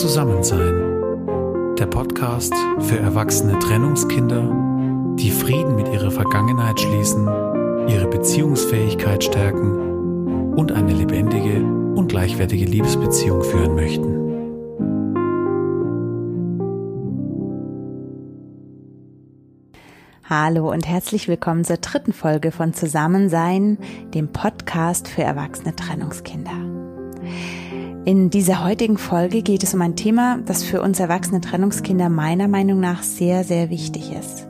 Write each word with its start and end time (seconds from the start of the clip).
Zusammensein. 0.00 1.76
Der 1.78 1.86
Podcast 1.86 2.52
für 2.80 2.98
erwachsene 2.98 3.56
Trennungskinder, 3.60 5.14
die 5.16 5.30
Frieden 5.30 5.76
mit 5.76 5.86
ihrer 5.86 6.10
Vergangenheit 6.10 6.80
schließen, 6.80 7.28
ihre 7.86 8.08
Beziehungsfähigkeit 8.08 9.22
stärken 9.22 10.54
und 10.56 10.72
eine 10.72 10.92
lebendige 10.92 11.62
und 11.94 12.08
gleichwertige 12.08 12.64
Liebesbeziehung 12.64 13.44
führen 13.44 13.76
möchten. 13.76 14.14
Hallo 20.28 20.72
und 20.72 20.88
herzlich 20.88 21.28
willkommen 21.28 21.64
zur 21.64 21.76
dritten 21.76 22.12
Folge 22.12 22.50
von 22.50 22.74
Zusammensein, 22.74 23.78
dem 24.12 24.32
Podcast 24.32 25.06
für 25.06 25.22
erwachsene 25.22 25.76
Trennungskinder. 25.76 26.74
In 28.06 28.28
dieser 28.28 28.62
heutigen 28.62 28.98
Folge 28.98 29.40
geht 29.40 29.62
es 29.62 29.72
um 29.72 29.80
ein 29.80 29.96
Thema, 29.96 30.38
das 30.44 30.62
für 30.62 30.82
uns 30.82 31.00
erwachsene 31.00 31.40
Trennungskinder 31.40 32.10
meiner 32.10 32.48
Meinung 32.48 32.78
nach 32.78 33.02
sehr, 33.02 33.44
sehr 33.44 33.70
wichtig 33.70 34.12
ist. 34.12 34.46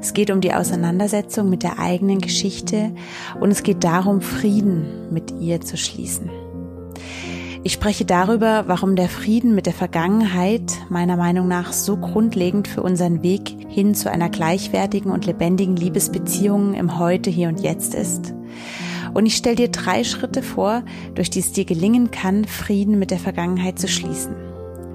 Es 0.00 0.14
geht 0.14 0.30
um 0.30 0.40
die 0.40 0.54
Auseinandersetzung 0.54 1.50
mit 1.50 1.62
der 1.62 1.78
eigenen 1.78 2.20
Geschichte 2.20 2.92
und 3.38 3.50
es 3.50 3.62
geht 3.62 3.84
darum, 3.84 4.22
Frieden 4.22 5.12
mit 5.12 5.34
ihr 5.38 5.60
zu 5.60 5.76
schließen. 5.76 6.30
Ich 7.64 7.74
spreche 7.74 8.06
darüber, 8.06 8.64
warum 8.66 8.96
der 8.96 9.10
Frieden 9.10 9.54
mit 9.54 9.66
der 9.66 9.74
Vergangenheit 9.74 10.72
meiner 10.88 11.18
Meinung 11.18 11.48
nach 11.48 11.74
so 11.74 11.98
grundlegend 11.98 12.66
für 12.66 12.82
unseren 12.82 13.22
Weg 13.22 13.56
hin 13.68 13.94
zu 13.94 14.10
einer 14.10 14.30
gleichwertigen 14.30 15.10
und 15.10 15.26
lebendigen 15.26 15.76
Liebesbeziehung 15.76 16.72
im 16.72 16.98
Heute, 16.98 17.28
Hier 17.28 17.48
und 17.48 17.60
Jetzt 17.60 17.94
ist 17.94 18.32
und 19.16 19.24
ich 19.24 19.36
stelle 19.36 19.56
dir 19.56 19.68
drei 19.68 20.04
Schritte 20.04 20.42
vor, 20.42 20.82
durch 21.14 21.30
die 21.30 21.38
es 21.38 21.50
dir 21.50 21.64
gelingen 21.64 22.10
kann, 22.10 22.44
Frieden 22.44 22.98
mit 22.98 23.10
der 23.10 23.18
Vergangenheit 23.18 23.78
zu 23.78 23.88
schließen. 23.88 24.34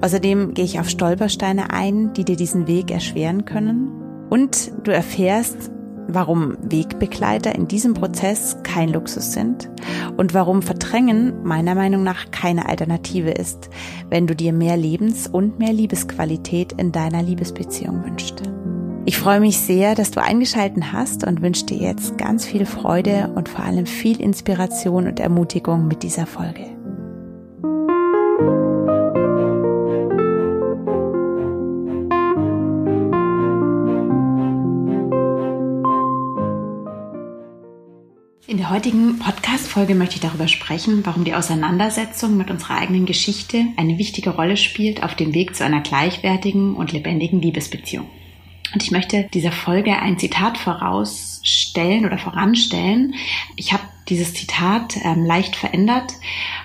Außerdem 0.00 0.54
gehe 0.54 0.64
ich 0.64 0.78
auf 0.78 0.88
Stolpersteine 0.88 1.72
ein, 1.72 2.12
die 2.12 2.24
dir 2.24 2.36
diesen 2.36 2.68
Weg 2.68 2.92
erschweren 2.92 3.44
können. 3.46 3.90
Und 4.30 4.70
du 4.84 4.92
erfährst, 4.92 5.72
warum 6.06 6.56
Wegbegleiter 6.62 7.52
in 7.52 7.66
diesem 7.66 7.94
Prozess 7.94 8.58
kein 8.62 8.90
Luxus 8.90 9.32
sind 9.32 9.68
und 10.16 10.34
warum 10.34 10.62
Verdrängen 10.62 11.42
meiner 11.42 11.74
Meinung 11.74 12.04
nach 12.04 12.30
keine 12.30 12.68
Alternative 12.68 13.30
ist, 13.30 13.70
wenn 14.08 14.28
du 14.28 14.36
dir 14.36 14.52
mehr 14.52 14.76
Lebens- 14.76 15.26
und 15.26 15.58
mehr 15.58 15.72
Liebesqualität 15.72 16.74
in 16.74 16.92
deiner 16.92 17.24
Liebesbeziehung 17.24 18.04
wünschst. 18.04 18.42
Ich 19.04 19.18
freue 19.18 19.40
mich 19.40 19.58
sehr, 19.58 19.96
dass 19.96 20.12
du 20.12 20.22
eingeschalten 20.22 20.92
hast 20.92 21.26
und 21.26 21.42
wünsche 21.42 21.66
dir 21.66 21.78
jetzt 21.78 22.18
ganz 22.18 22.46
viel 22.46 22.64
Freude 22.64 23.32
und 23.34 23.48
vor 23.48 23.64
allem 23.64 23.86
viel 23.86 24.20
Inspiration 24.20 25.08
und 25.08 25.18
Ermutigung 25.18 25.88
mit 25.88 26.04
dieser 26.04 26.26
Folge. 26.26 26.66
In 38.46 38.58
der 38.58 38.70
heutigen 38.70 39.18
Podcast-Folge 39.18 39.96
möchte 39.96 40.16
ich 40.16 40.20
darüber 40.20 40.46
sprechen, 40.46 41.04
warum 41.04 41.24
die 41.24 41.34
Auseinandersetzung 41.34 42.36
mit 42.36 42.52
unserer 42.52 42.76
eigenen 42.76 43.06
Geschichte 43.06 43.64
eine 43.76 43.98
wichtige 43.98 44.30
Rolle 44.30 44.56
spielt 44.56 45.02
auf 45.02 45.16
dem 45.16 45.34
Weg 45.34 45.56
zu 45.56 45.64
einer 45.64 45.80
gleichwertigen 45.80 46.76
und 46.76 46.92
lebendigen 46.92 47.40
Liebesbeziehung. 47.40 48.06
Und 48.72 48.82
ich 48.82 48.90
möchte 48.90 49.24
dieser 49.34 49.52
Folge 49.52 49.98
ein 49.98 50.18
Zitat 50.18 50.56
vorausstellen 50.56 52.06
oder 52.06 52.18
voranstellen. 52.18 53.14
Ich 53.56 53.72
habe 53.72 53.82
dieses 54.08 54.34
Zitat 54.34 54.96
ähm, 55.02 55.24
leicht 55.24 55.56
verändert 55.56 56.12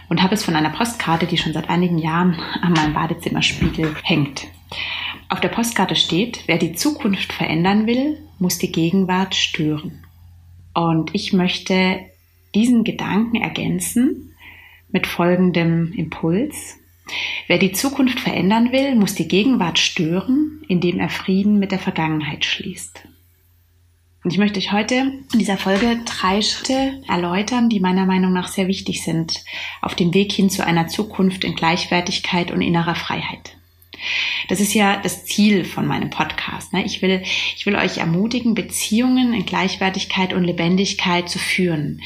und 0.09 0.23
habe 0.23 0.33
es 0.33 0.43
von 0.43 0.55
einer 0.55 0.69
Postkarte, 0.69 1.27
die 1.27 1.37
schon 1.37 1.53
seit 1.53 1.69
einigen 1.69 1.97
Jahren 1.97 2.39
an 2.61 2.73
meinem 2.73 2.93
Badezimmerspiegel 2.93 3.95
hängt. 4.03 4.47
Auf 5.29 5.41
der 5.41 5.49
Postkarte 5.49 5.95
steht, 5.95 6.43
wer 6.47 6.57
die 6.57 6.73
Zukunft 6.73 7.33
verändern 7.33 7.85
will, 7.85 8.17
muss 8.39 8.57
die 8.57 8.71
Gegenwart 8.71 9.35
stören. 9.35 10.03
Und 10.73 11.13
ich 11.13 11.33
möchte 11.33 11.99
diesen 12.55 12.83
Gedanken 12.83 13.37
ergänzen 13.37 14.35
mit 14.89 15.05
folgendem 15.05 15.91
Impuls. 15.93 16.77
Wer 17.47 17.57
die 17.57 17.71
Zukunft 17.71 18.19
verändern 18.19 18.71
will, 18.71 18.95
muss 18.95 19.15
die 19.15 19.27
Gegenwart 19.27 19.79
stören, 19.79 20.63
indem 20.67 20.99
er 20.99 21.09
Frieden 21.09 21.59
mit 21.59 21.71
der 21.71 21.79
Vergangenheit 21.79 22.45
schließt. 22.45 23.03
Und 24.23 24.33
ich 24.33 24.39
möchte 24.39 24.59
euch 24.59 24.73
heute 24.73 25.13
in 25.31 25.39
dieser 25.39 25.57
Folge 25.57 26.01
drei 26.03 26.41
Schritte 26.41 27.01
erläutern, 27.07 27.69
die 27.69 27.79
meiner 27.79 28.05
Meinung 28.05 28.33
nach 28.33 28.49
sehr 28.49 28.67
wichtig 28.67 29.03
sind 29.03 29.41
auf 29.81 29.95
dem 29.95 30.13
Weg 30.13 30.33
hin 30.33 30.49
zu 30.49 30.65
einer 30.65 30.89
Zukunft 30.89 31.45
in 31.45 31.55
Gleichwertigkeit 31.55 32.51
und 32.51 32.61
innerer 32.61 32.95
Freiheit. 32.95 33.55
Das 34.49 34.59
ist 34.59 34.73
ja 34.73 34.97
das 34.97 35.25
Ziel 35.25 35.65
von 35.65 35.87
meinem 35.87 36.09
Podcast. 36.09 36.73
Ne? 36.73 36.83
Ich 36.85 37.01
will, 37.01 37.23
ich 37.55 37.65
will 37.65 37.75
euch 37.75 37.97
ermutigen, 37.97 38.53
Beziehungen 38.53 39.33
in 39.33 39.45
Gleichwertigkeit 39.45 40.33
und 40.33 40.43
Lebendigkeit 40.43 41.29
zu 41.29 41.39
führen. 41.39 42.01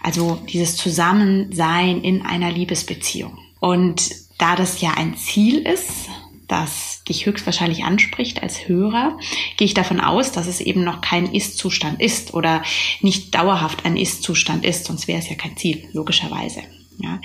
Also 0.00 0.40
dieses 0.48 0.76
Zusammensein 0.76 2.02
in 2.02 2.22
einer 2.22 2.50
Liebesbeziehung. 2.50 3.38
Und 3.60 4.23
da 4.38 4.56
das 4.56 4.80
ja 4.80 4.92
ein 4.92 5.16
Ziel 5.16 5.58
ist, 5.66 6.08
das 6.48 7.02
dich 7.04 7.26
höchstwahrscheinlich 7.26 7.84
anspricht 7.84 8.42
als 8.42 8.68
Hörer, 8.68 9.18
gehe 9.56 9.66
ich 9.66 9.74
davon 9.74 10.00
aus, 10.00 10.32
dass 10.32 10.46
es 10.46 10.60
eben 10.60 10.84
noch 10.84 11.00
kein 11.00 11.32
Ist-Zustand 11.32 12.00
ist 12.00 12.34
oder 12.34 12.62
nicht 13.00 13.34
dauerhaft 13.34 13.84
ein 13.84 13.96
Ist-Zustand 13.96 14.64
ist, 14.64 14.84
sonst 14.84 15.08
wäre 15.08 15.18
es 15.18 15.28
ja 15.28 15.36
kein 15.36 15.56
Ziel, 15.56 15.88
logischerweise. 15.92 16.62
Ja? 16.98 17.20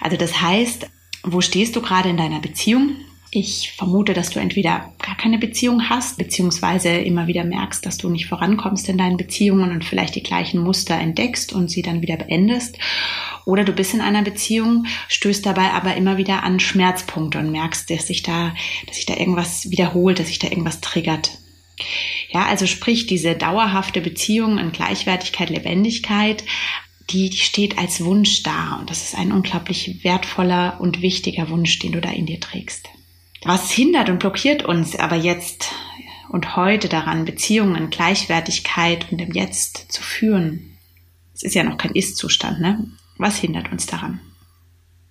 Also 0.00 0.16
das 0.16 0.40
heißt, 0.40 0.88
wo 1.24 1.40
stehst 1.40 1.76
du 1.76 1.82
gerade 1.82 2.08
in 2.08 2.16
deiner 2.16 2.40
Beziehung? 2.40 2.96
Ich 3.32 3.72
vermute, 3.76 4.12
dass 4.12 4.30
du 4.30 4.40
entweder 4.40 4.92
gar 4.98 5.16
keine 5.16 5.38
Beziehung 5.38 5.88
hast, 5.88 6.18
beziehungsweise 6.18 6.88
immer 6.88 7.28
wieder 7.28 7.44
merkst, 7.44 7.86
dass 7.86 7.96
du 7.96 8.08
nicht 8.08 8.26
vorankommst 8.26 8.88
in 8.88 8.98
deinen 8.98 9.16
Beziehungen 9.16 9.70
und 9.70 9.84
vielleicht 9.84 10.16
die 10.16 10.22
gleichen 10.24 10.60
Muster 10.60 10.96
entdeckst 10.96 11.52
und 11.52 11.70
sie 11.70 11.82
dann 11.82 12.02
wieder 12.02 12.16
beendest. 12.16 12.76
Oder 13.46 13.62
du 13.62 13.72
bist 13.72 13.94
in 13.94 14.00
einer 14.00 14.22
Beziehung, 14.22 14.86
stößt 15.06 15.46
dabei 15.46 15.70
aber 15.70 15.94
immer 15.94 16.16
wieder 16.16 16.42
an 16.42 16.58
Schmerzpunkte 16.58 17.38
und 17.38 17.52
merkst, 17.52 17.88
dass 17.88 18.08
sich 18.08 18.24
da, 18.24 18.52
dass 18.88 18.96
sich 18.96 19.06
da 19.06 19.16
irgendwas 19.16 19.70
wiederholt, 19.70 20.18
dass 20.18 20.26
sich 20.26 20.40
da 20.40 20.48
irgendwas 20.48 20.80
triggert. 20.80 21.30
Ja, 22.30 22.46
also 22.46 22.66
sprich, 22.66 23.06
diese 23.06 23.36
dauerhafte 23.36 24.00
Beziehung 24.00 24.58
in 24.58 24.72
Gleichwertigkeit, 24.72 25.50
Lebendigkeit, 25.50 26.42
die, 27.10 27.30
die 27.30 27.38
steht 27.38 27.78
als 27.78 28.04
Wunsch 28.04 28.42
da. 28.42 28.78
Und 28.80 28.90
das 28.90 29.04
ist 29.04 29.14
ein 29.16 29.30
unglaublich 29.30 30.02
wertvoller 30.02 30.78
und 30.80 31.00
wichtiger 31.00 31.48
Wunsch, 31.48 31.78
den 31.78 31.92
du 31.92 32.00
da 32.00 32.10
in 32.10 32.26
dir 32.26 32.40
trägst. 32.40 32.88
Was 33.42 33.70
hindert 33.70 34.10
und 34.10 34.18
blockiert 34.18 34.64
uns 34.64 34.96
aber 34.96 35.16
jetzt 35.16 35.72
und 36.28 36.56
heute 36.56 36.88
daran, 36.88 37.24
Beziehungen 37.24 37.88
Gleichwertigkeit 37.88 39.10
und 39.10 39.20
im 39.20 39.32
Jetzt 39.32 39.90
zu 39.90 40.02
führen? 40.02 40.76
Es 41.34 41.42
ist 41.42 41.54
ja 41.54 41.64
noch 41.64 41.78
kein 41.78 41.94
Ist-Zustand, 41.94 42.60
ne? 42.60 42.86
Was 43.16 43.38
hindert 43.38 43.72
uns 43.72 43.86
daran? 43.86 44.20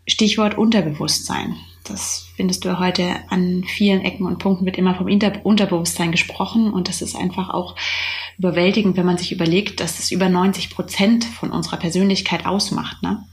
Stichwort 0.07 0.57
Unterbewusstsein. 0.57 1.56
Das 1.84 2.28
findest 2.35 2.66
du 2.66 2.78
heute 2.78 3.16
an 3.29 3.63
vielen 3.63 4.01
Ecken 4.01 4.28
und 4.28 4.38
Punkten 4.38 4.66
wird 4.66 4.78
immer 4.78 4.94
vom 4.94 5.07
Inter 5.07 5.44
Unterbewusstsein 5.44 6.12
gesprochen 6.12 6.72
und 6.72 6.88
das 6.88 7.01
ist 7.01 7.16
einfach 7.16 7.50
auch 7.50 7.75
überwältigend, 8.38 8.95
wenn 8.95 9.06
man 9.06 9.18
sich 9.18 9.31
überlegt, 9.31 9.79
dass 9.79 9.97
es 9.97 10.12
über 10.12 10.29
90 10.29 10.69
Prozent 10.69 11.25
von 11.25 11.50
unserer 11.51 11.78
Persönlichkeit 11.78 12.45
ausmacht. 12.45 13.01
Ne? 13.01 13.23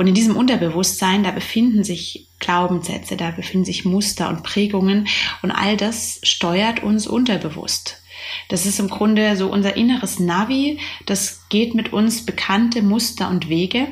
Und 0.00 0.06
in 0.06 0.14
diesem 0.14 0.34
Unterbewusstsein, 0.34 1.24
da 1.24 1.30
befinden 1.30 1.84
sich 1.84 2.26
Glaubenssätze, 2.38 3.18
da 3.18 3.32
befinden 3.32 3.66
sich 3.66 3.84
Muster 3.84 4.30
und 4.30 4.42
Prägungen 4.42 5.06
und 5.42 5.50
all 5.50 5.76
das 5.76 6.20
steuert 6.22 6.82
uns 6.82 7.06
unterbewusst. 7.06 8.00
Das 8.48 8.64
ist 8.64 8.80
im 8.80 8.88
Grunde 8.88 9.36
so 9.36 9.52
unser 9.52 9.76
inneres 9.76 10.18
Navi, 10.18 10.78
das 11.04 11.42
geht 11.50 11.74
mit 11.74 11.92
uns 11.92 12.24
bekannte 12.24 12.80
Muster 12.80 13.28
und 13.28 13.50
Wege. 13.50 13.88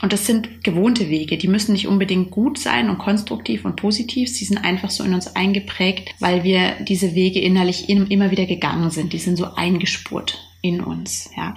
Und 0.00 0.12
das 0.12 0.26
sind 0.26 0.62
gewohnte 0.62 1.08
Wege, 1.08 1.36
die 1.38 1.48
müssen 1.48 1.72
nicht 1.72 1.88
unbedingt 1.88 2.30
gut 2.30 2.56
sein 2.56 2.88
und 2.88 2.98
konstruktiv 2.98 3.64
und 3.64 3.74
positiv, 3.74 4.28
sie 4.28 4.44
sind 4.44 4.58
einfach 4.58 4.90
so 4.90 5.02
in 5.02 5.12
uns 5.12 5.34
eingeprägt, 5.34 6.14
weil 6.20 6.44
wir 6.44 6.76
diese 6.82 7.16
Wege 7.16 7.40
innerlich 7.40 7.88
immer 7.88 8.30
wieder 8.30 8.46
gegangen 8.46 8.90
sind, 8.90 9.12
die 9.12 9.18
sind 9.18 9.34
so 9.34 9.54
eingespurt 9.56 10.38
in 10.62 10.80
uns, 10.80 11.30
ja. 11.36 11.56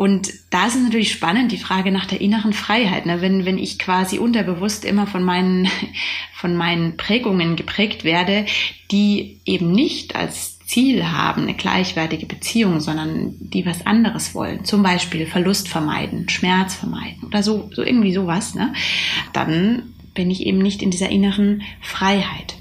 Und 0.00 0.32
da 0.48 0.66
ist 0.66 0.76
es 0.76 0.82
natürlich 0.82 1.12
spannend, 1.12 1.52
die 1.52 1.58
Frage 1.58 1.92
nach 1.92 2.06
der 2.06 2.22
inneren 2.22 2.54
Freiheit. 2.54 3.04
Ne? 3.04 3.20
Wenn, 3.20 3.44
wenn 3.44 3.58
ich 3.58 3.78
quasi 3.78 4.18
unterbewusst 4.18 4.86
immer 4.86 5.06
von 5.06 5.22
meinen, 5.22 5.68
von 6.32 6.56
meinen 6.56 6.96
Prägungen 6.96 7.54
geprägt 7.54 8.02
werde, 8.02 8.46
die 8.90 9.40
eben 9.44 9.72
nicht 9.72 10.16
als 10.16 10.58
Ziel 10.60 11.04
haben, 11.04 11.42
eine 11.42 11.52
gleichwertige 11.52 12.24
Beziehung, 12.24 12.80
sondern 12.80 13.34
die 13.40 13.66
was 13.66 13.84
anderes 13.84 14.34
wollen, 14.34 14.64
zum 14.64 14.82
Beispiel 14.82 15.26
Verlust 15.26 15.68
vermeiden, 15.68 16.30
Schmerz 16.30 16.76
vermeiden 16.76 17.24
oder 17.26 17.42
so, 17.42 17.68
so 17.70 17.82
irgendwie 17.82 18.14
sowas, 18.14 18.54
ne? 18.54 18.72
dann 19.34 19.92
bin 20.14 20.30
ich 20.30 20.46
eben 20.46 20.60
nicht 20.60 20.80
in 20.80 20.90
dieser 20.90 21.10
inneren 21.10 21.60
Freiheit. 21.82 22.56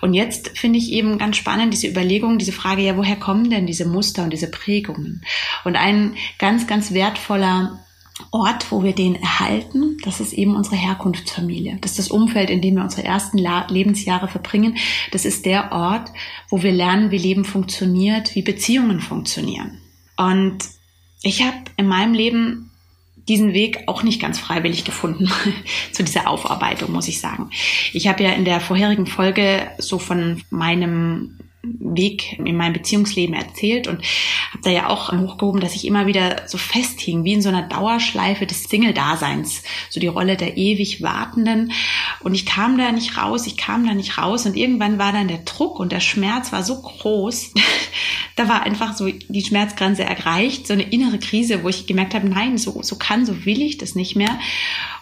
Und 0.00 0.14
jetzt 0.14 0.56
finde 0.58 0.78
ich 0.78 0.92
eben 0.92 1.18
ganz 1.18 1.36
spannend 1.36 1.72
diese 1.72 1.88
Überlegung, 1.88 2.38
diese 2.38 2.52
Frage, 2.52 2.82
ja, 2.82 2.96
woher 2.96 3.16
kommen 3.16 3.50
denn 3.50 3.66
diese 3.66 3.86
Muster 3.86 4.24
und 4.24 4.32
diese 4.32 4.50
Prägungen? 4.50 5.22
Und 5.64 5.76
ein 5.76 6.14
ganz, 6.38 6.66
ganz 6.66 6.92
wertvoller 6.92 7.80
Ort, 8.30 8.72
wo 8.72 8.82
wir 8.82 8.94
den 8.94 9.14
erhalten, 9.14 9.98
das 10.02 10.20
ist 10.20 10.32
eben 10.32 10.56
unsere 10.56 10.76
Herkunftsfamilie. 10.76 11.78
Das 11.82 11.92
ist 11.92 11.98
das 11.98 12.10
Umfeld, 12.10 12.48
in 12.48 12.62
dem 12.62 12.76
wir 12.76 12.82
unsere 12.82 13.04
ersten 13.04 13.38
Lebensjahre 13.38 14.28
verbringen. 14.28 14.78
Das 15.12 15.26
ist 15.26 15.44
der 15.44 15.72
Ort, 15.72 16.10
wo 16.48 16.62
wir 16.62 16.72
lernen, 16.72 17.10
wie 17.10 17.18
Leben 17.18 17.44
funktioniert, 17.44 18.34
wie 18.34 18.42
Beziehungen 18.42 19.00
funktionieren. 19.00 19.82
Und 20.16 20.58
ich 21.22 21.42
habe 21.42 21.56
in 21.76 21.86
meinem 21.86 22.14
Leben 22.14 22.70
diesen 23.28 23.52
Weg 23.52 23.84
auch 23.86 24.02
nicht 24.02 24.20
ganz 24.20 24.38
freiwillig 24.38 24.84
gefunden 24.84 25.30
zu 25.92 26.04
dieser 26.04 26.28
Aufarbeitung, 26.28 26.92
muss 26.92 27.08
ich 27.08 27.20
sagen. 27.20 27.50
Ich 27.92 28.08
habe 28.08 28.22
ja 28.22 28.30
in 28.30 28.44
der 28.44 28.60
vorherigen 28.60 29.06
Folge 29.06 29.66
so 29.78 29.98
von 29.98 30.42
meinem 30.50 31.38
Weg 31.78 32.38
in 32.38 32.56
meinem 32.56 32.72
Beziehungsleben 32.72 33.34
erzählt 33.34 33.86
und 33.88 34.02
habe 34.52 34.62
da 34.62 34.70
ja 34.70 34.88
auch 34.88 35.12
hochgehoben, 35.12 35.60
dass 35.60 35.74
ich 35.74 35.86
immer 35.86 36.06
wieder 36.06 36.42
so 36.46 36.58
festhing, 36.58 37.24
wie 37.24 37.34
in 37.34 37.42
so 37.42 37.48
einer 37.48 37.62
Dauerschleife 37.62 38.46
des 38.46 38.64
Single-Daseins, 38.64 39.62
so 39.90 40.00
die 40.00 40.06
Rolle 40.06 40.36
der 40.36 40.56
ewig 40.56 41.02
Wartenden. 41.02 41.72
Und 42.20 42.34
ich 42.34 42.46
kam 42.46 42.78
da 42.78 42.92
nicht 42.92 43.16
raus, 43.16 43.46
ich 43.46 43.56
kam 43.56 43.86
da 43.86 43.94
nicht 43.94 44.18
raus 44.18 44.46
und 44.46 44.56
irgendwann 44.56 44.98
war 44.98 45.12
dann 45.12 45.28
der 45.28 45.38
Druck 45.38 45.80
und 45.80 45.92
der 45.92 46.00
Schmerz 46.00 46.52
war 46.52 46.62
so 46.62 46.80
groß, 46.80 47.52
da 48.36 48.48
war 48.48 48.62
einfach 48.62 48.96
so 48.96 49.08
die 49.10 49.44
Schmerzgrenze 49.44 50.04
erreicht, 50.04 50.66
so 50.66 50.72
eine 50.72 50.84
innere 50.84 51.18
Krise, 51.18 51.62
wo 51.62 51.68
ich 51.68 51.86
gemerkt 51.86 52.14
habe, 52.14 52.28
nein, 52.28 52.58
so, 52.58 52.82
so 52.82 52.96
kann, 52.96 53.26
so 53.26 53.44
will 53.44 53.62
ich 53.62 53.78
das 53.78 53.94
nicht 53.94 54.16
mehr. 54.16 54.38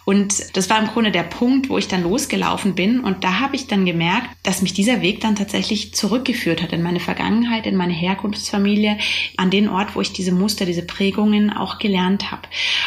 Und 0.05 0.55
das 0.55 0.69
war 0.69 0.79
im 0.79 0.87
Grunde 0.87 1.11
der 1.11 1.23
Punkt, 1.23 1.69
wo 1.69 1.77
ich 1.77 1.87
dann 1.87 2.03
losgelaufen 2.03 2.75
bin. 2.75 2.99
Und 2.99 3.23
da 3.23 3.39
habe 3.39 3.55
ich 3.55 3.67
dann 3.67 3.85
gemerkt, 3.85 4.29
dass 4.43 4.61
mich 4.61 4.73
dieser 4.73 5.01
Weg 5.01 5.19
dann 5.21 5.35
tatsächlich 5.35 5.95
zurückgeführt 5.95 6.61
hat 6.61 6.71
in 6.71 6.83
meine 6.83 6.99
Vergangenheit, 6.99 7.65
in 7.65 7.75
meine 7.75 7.93
Herkunftsfamilie, 7.93 8.97
an 9.35 9.49
den 9.49 9.67
Ort, 9.67 9.95
wo 9.95 10.01
ich 10.01 10.13
diese 10.13 10.31
Muster, 10.31 10.65
diese 10.65 10.85
Prägungen 10.85 11.51
auch 11.51 11.79
gelernt 11.79 12.31
habe. 12.31 12.43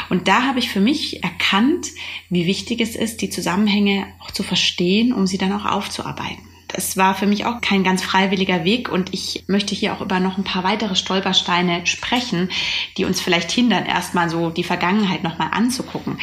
Und 0.09 0.29
da 0.29 0.43
habe 0.43 0.61
ich 0.61 0.71
für 0.71 0.81
mich 0.81 1.25
erkannt, 1.25 1.89
wie 2.31 2.47
wichtig 2.47 2.81
es 2.81 2.95
ist, 2.95 3.21
die 3.21 3.31
Zusammenhänge 3.31 4.07
auch 4.21 4.31
zu 4.31 4.45
verstehen, 4.45 5.13
um 5.13 5.27
sie 5.27 5.39
dann 5.39 5.53
auch 5.53 5.65
aufzuarbeiten. 5.65 6.48
Das 6.69 6.97
war 6.99 7.15
für 7.15 7.27
mich 7.27 7.47
auch 7.47 7.61
kein 7.61 7.83
ganz 7.83 8.03
freiwilliger 8.03 8.65
Weg 8.65 8.91
und 8.91 9.15
ich 9.15 9.45
möchte 9.47 9.75
hier 9.75 9.95
auch 9.95 10.03
über 10.03 10.21
noch 10.21 10.37
ein 10.37 10.45
paar 10.45 10.65
weitere 10.65 10.95
Stolpersteine 10.95 11.87
sprechen, 11.87 12.51
die 12.97 13.07
uns 13.07 13.21
vielleicht 13.21 13.51
hindern, 13.51 13.87
erstmal 13.87 14.29
so 14.29 14.51
die 14.51 14.65
Vergangenheit 14.65 15.23
nochmal 15.23 15.49
anzugucken. 15.53 16.19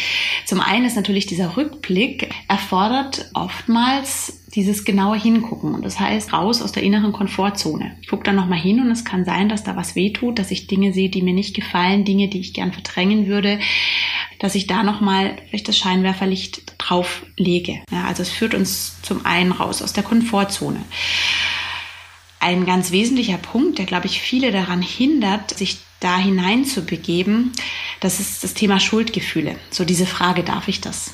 Zum 0.46 0.62
einen 0.62 0.86
ist 0.86 0.96
natürlich 0.96 1.26
dieser 1.26 1.58
Rückblick 1.58 2.30
erfordert 2.48 3.30
oftmals 3.34 4.45
dieses 4.56 4.86
genaue 4.86 5.18
Hingucken. 5.20 5.76
Und 5.76 5.84
das 5.84 6.00
heißt, 6.00 6.34
raus 6.34 6.62
aus 6.62 6.72
der 6.72 6.84
inneren 6.84 7.12
Komfortzone. 7.12 7.98
Ich 8.02 8.08
gucke 8.08 8.24
dann 8.24 8.36
nochmal 8.36 8.60
hin 8.60 8.80
und 8.80 8.90
es 8.90 9.04
kann 9.04 9.26
sein, 9.26 9.50
dass 9.50 9.64
da 9.64 9.76
was 9.76 9.96
wehtut, 9.96 10.40
dass 10.40 10.52
ich 10.52 10.68
Dinge 10.68 10.94
sehe, 10.94 11.10
die 11.10 11.22
mir 11.22 11.34
nicht 11.34 11.56
gefallen, 11.56 12.06
Dinge, 12.06 12.30
die 12.30 12.40
ich 12.40 12.54
gern 12.54 12.72
verdrängen 12.72 13.28
würde, 13.28 13.60
dass 14.40 14.56
ich 14.56 14.68
da 14.68 14.84
nochmal 14.84 15.38
vielleicht 15.50 15.68
das 15.68 15.78
Scheinwerferlicht 15.78 16.74
drauf 16.78 17.26
lege. 17.38 17.82
Ja, 17.92 18.06
also 18.06 18.24
es 18.24 18.30
führt 18.30 18.54
uns 18.54 19.02
zum 19.02 19.26
einen 19.26 19.52
raus 19.52 19.82
aus 19.82 19.94
der 19.94 20.04
Komfortzone. 20.04 20.82
Ein 22.40 22.66
ganz 22.66 22.92
wesentlicher 22.92 23.38
Punkt, 23.38 23.80
der, 23.80 23.86
glaube 23.86 24.06
ich, 24.06 24.22
viele 24.22 24.52
daran 24.52 24.82
hindert, 24.82 25.58
sich 25.58 25.78
da 26.00 26.18
hineinzubegeben, 26.18 27.52
das 28.00 28.20
ist 28.20 28.44
das 28.44 28.54
Thema 28.54 28.80
Schuldgefühle. 28.80 29.56
So 29.72 29.86
diese 29.86 30.06
Frage, 30.06 30.44
darf 30.44 30.68
ich 30.68 30.82
das? 30.82 31.14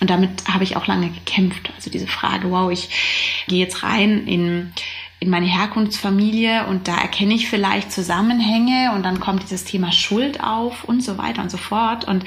Und 0.00 0.08
damit 0.08 0.48
habe 0.48 0.64
ich 0.64 0.76
auch 0.76 0.86
lange 0.86 1.10
gekämpft. 1.10 1.70
Also 1.76 1.90
diese 1.90 2.06
Frage, 2.06 2.50
wow, 2.50 2.70
ich 2.70 3.44
gehe 3.46 3.58
jetzt 3.58 3.82
rein 3.82 4.26
in, 4.26 4.72
in 5.20 5.28
meine 5.28 5.46
Herkunftsfamilie 5.46 6.66
und 6.66 6.88
da 6.88 6.96
erkenne 6.96 7.34
ich 7.34 7.48
vielleicht 7.48 7.92
Zusammenhänge 7.92 8.92
und 8.94 9.02
dann 9.02 9.20
kommt 9.20 9.42
dieses 9.42 9.64
Thema 9.64 9.92
Schuld 9.92 10.42
auf 10.42 10.84
und 10.84 11.02
so 11.02 11.18
weiter 11.18 11.42
und 11.42 11.50
so 11.50 11.58
fort. 11.58 12.06
Und, 12.06 12.24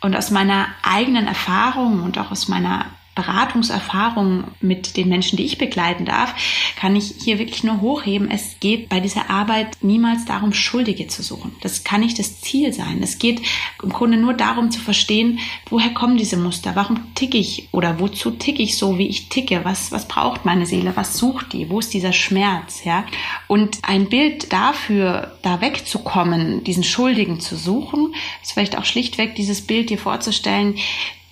und 0.00 0.16
aus 0.16 0.30
meiner 0.30 0.68
eigenen 0.82 1.26
Erfahrung 1.26 2.02
und 2.02 2.18
auch 2.18 2.30
aus 2.30 2.48
meiner 2.48 2.86
Beratungserfahrung 3.14 4.44
mit 4.60 4.96
den 4.96 5.08
Menschen, 5.08 5.36
die 5.36 5.44
ich 5.44 5.58
begleiten 5.58 6.06
darf, 6.06 6.34
kann 6.76 6.96
ich 6.96 7.14
hier 7.22 7.38
wirklich 7.38 7.62
nur 7.62 7.82
hochheben. 7.82 8.30
Es 8.30 8.56
geht 8.58 8.88
bei 8.88 9.00
dieser 9.00 9.28
Arbeit 9.28 9.76
niemals 9.82 10.24
darum, 10.24 10.54
Schuldige 10.54 11.08
zu 11.08 11.22
suchen. 11.22 11.54
Das 11.60 11.84
kann 11.84 12.00
nicht 12.00 12.18
das 12.18 12.40
Ziel 12.40 12.72
sein. 12.72 13.02
Es 13.02 13.18
geht 13.18 13.42
im 13.82 13.90
Grunde 13.90 14.16
nur 14.16 14.32
darum 14.32 14.70
zu 14.70 14.80
verstehen, 14.80 15.40
woher 15.68 15.90
kommen 15.90 16.16
diese 16.16 16.38
Muster? 16.38 16.74
Warum 16.74 17.14
ticke 17.14 17.36
ich 17.36 17.68
oder 17.72 18.00
wozu 18.00 18.30
ticke 18.30 18.62
ich 18.62 18.78
so, 18.78 18.96
wie 18.96 19.08
ich 19.08 19.28
ticke? 19.28 19.60
Was, 19.64 19.92
was 19.92 20.08
braucht 20.08 20.46
meine 20.46 20.64
Seele? 20.64 20.92
Was 20.94 21.18
sucht 21.18 21.52
die? 21.52 21.68
Wo 21.68 21.80
ist 21.80 21.92
dieser 21.92 22.14
Schmerz? 22.14 22.84
Ja? 22.84 23.04
Und 23.46 23.78
ein 23.82 24.08
Bild 24.08 24.54
dafür, 24.54 25.38
da 25.42 25.60
wegzukommen, 25.60 26.64
diesen 26.64 26.84
Schuldigen 26.84 27.40
zu 27.40 27.56
suchen, 27.56 28.14
ist 28.42 28.52
vielleicht 28.52 28.78
auch 28.78 28.86
schlichtweg 28.86 29.34
dieses 29.34 29.60
Bild 29.60 29.90
dir 29.90 29.98
vorzustellen, 29.98 30.76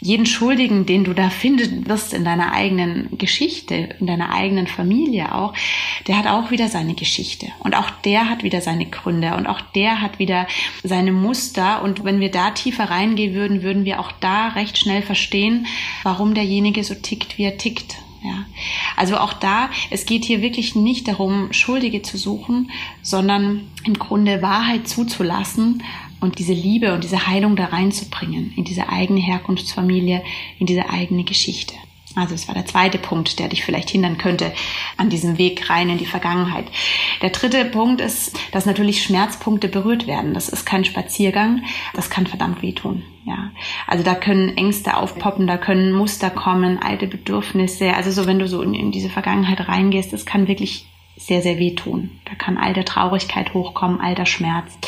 jeden 0.00 0.26
Schuldigen, 0.26 0.87
den 0.87 1.05
du 1.05 1.12
da 1.12 1.29
finden 1.29 1.87
wirst 1.87 2.14
in 2.14 2.25
deiner 2.25 2.52
eigenen 2.52 3.19
Geschichte, 3.19 3.75
in 4.00 4.06
deiner 4.06 4.32
eigenen 4.32 4.67
Familie 4.67 5.35
auch, 5.35 5.52
der 6.06 6.17
hat 6.17 6.26
auch 6.26 6.50
wieder 6.50 6.69
seine 6.69 6.94
Geschichte. 6.94 7.49
Und 7.61 7.75
auch 7.75 7.91
der 8.05 8.29
hat 8.29 8.43
wieder 8.43 8.61
seine 8.61 8.87
Gründe 8.87 9.35
und 9.37 9.47
auch 9.47 9.61
der 9.61 10.00
hat 10.00 10.19
wieder 10.19 10.47
seine 10.82 11.12
Muster. 11.12 11.82
Und 11.82 12.05
wenn 12.05 12.20
wir 12.20 12.31
da 12.31 12.50
tiefer 12.50 12.85
reingehen 12.85 13.35
würden, 13.35 13.62
würden 13.62 13.85
wir 13.85 14.00
auch 14.00 14.12
da 14.12 14.49
recht 14.49 14.79
schnell 14.79 15.02
verstehen, 15.02 15.67
warum 16.03 16.35
derjenige 16.35 16.82
so 16.82 16.94
tickt, 16.94 17.37
wie 17.37 17.44
er 17.44 17.58
tickt. 17.58 17.96
Ja. 18.23 18.44
Also 18.96 19.17
auch 19.17 19.32
da, 19.32 19.70
es 19.91 20.05
geht 20.05 20.25
hier 20.25 20.43
wirklich 20.43 20.75
nicht 20.75 21.08
darum, 21.08 21.53
Schuldige 21.53 22.03
zu 22.03 22.19
suchen, 22.19 22.70
sondern 23.03 23.69
im 23.85 23.99
Grunde 23.99 24.43
Wahrheit 24.43 24.88
zuzulassen 24.88 25.82
und 26.20 26.38
diese 26.38 26.52
Liebe 26.52 26.93
und 26.94 27.05
diese 27.05 27.26
Heilung 27.26 27.56
da 27.56 27.67
reinzubringen 27.67 28.52
in 28.56 28.64
diese 28.64 28.88
eigene 28.88 29.20
Herkunftsfamilie, 29.20 30.22
in 30.58 30.67
diese 30.67 30.90
eigene 30.90 31.25
Geschichte. 31.25 31.75
Also 32.17 32.34
das 32.34 32.49
war 32.49 32.55
der 32.55 32.67
zweite 32.67 32.99
Punkt, 32.99 33.38
der 33.38 33.49
dich 33.49 33.64
vielleicht 33.64 33.90
hindern 33.90 34.19
könnte 34.19 34.52
an 34.96 35.11
diesem 35.11 35.38
Weg 35.38 35.70
rein 35.70 35.90
in 35.90 35.99
die 35.99 36.06
Vergangenheit. 36.06 36.67
Der 37.22 37.31
dritte 37.31 37.64
Punkt 37.64 38.00
ist, 38.00 38.37
dass 38.50 38.67
natürlich 38.67 39.05
Schmerzpunkte 39.05 39.69
berührt 39.69 40.08
werden. 40.08 40.34
Das 40.34 40.49
ist 40.49 40.67
kein 40.67 40.84
Spaziergang, 40.84 41.62
das 41.94 42.11
kann 42.11 42.26
verdammt 42.26 42.62
wehtun. 42.62 43.05
Ja, 43.25 43.52
also 43.87 44.02
da 44.02 44.14
können 44.14 44.56
Ängste 44.56 44.96
aufpoppen, 44.96 45.46
da 45.46 45.56
können 45.56 45.93
Muster 45.93 46.31
kommen, 46.31 46.78
alte 46.82 47.06
Bedürfnisse. 47.06 47.94
Also 47.94 48.11
so, 48.11 48.26
wenn 48.26 48.40
du 48.40 48.49
so 48.49 48.61
in, 48.62 48.75
in 48.75 48.90
diese 48.90 49.11
Vergangenheit 49.11 49.69
reingehst, 49.69 50.12
das 50.12 50.26
kann 50.26 50.49
wirklich 50.49 50.87
sehr, 51.17 51.43
sehr 51.43 51.58
wehtun. 51.58 52.11
Da 52.25 52.34
kann 52.34 52.56
all 52.56 52.72
der 52.72 52.87
Traurigkeit 52.87 53.55
hochkommen, 53.55 54.00
all 54.00 54.14
der 54.14 54.26
Schmerz. 54.26 54.78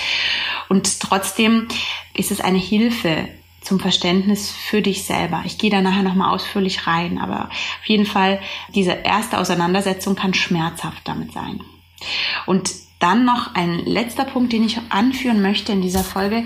Und 0.72 1.00
trotzdem 1.00 1.68
ist 2.14 2.30
es 2.30 2.40
eine 2.40 2.56
Hilfe 2.56 3.28
zum 3.60 3.78
Verständnis 3.78 4.50
für 4.50 4.80
dich 4.80 5.04
selber. 5.04 5.42
Ich 5.44 5.58
gehe 5.58 5.68
da 5.68 5.82
nachher 5.82 6.02
nochmal 6.02 6.32
ausführlich 6.32 6.86
rein, 6.86 7.18
aber 7.18 7.50
auf 7.50 7.84
jeden 7.84 8.06
Fall, 8.06 8.40
diese 8.74 8.92
erste 8.92 9.36
Auseinandersetzung 9.36 10.14
kann 10.14 10.32
schmerzhaft 10.32 11.02
damit 11.04 11.34
sein. 11.34 11.60
Und 12.46 12.70
dann 13.00 13.26
noch 13.26 13.54
ein 13.54 13.84
letzter 13.84 14.24
Punkt, 14.24 14.54
den 14.54 14.64
ich 14.64 14.78
anführen 14.88 15.42
möchte 15.42 15.72
in 15.72 15.82
dieser 15.82 16.04
Folge, 16.04 16.42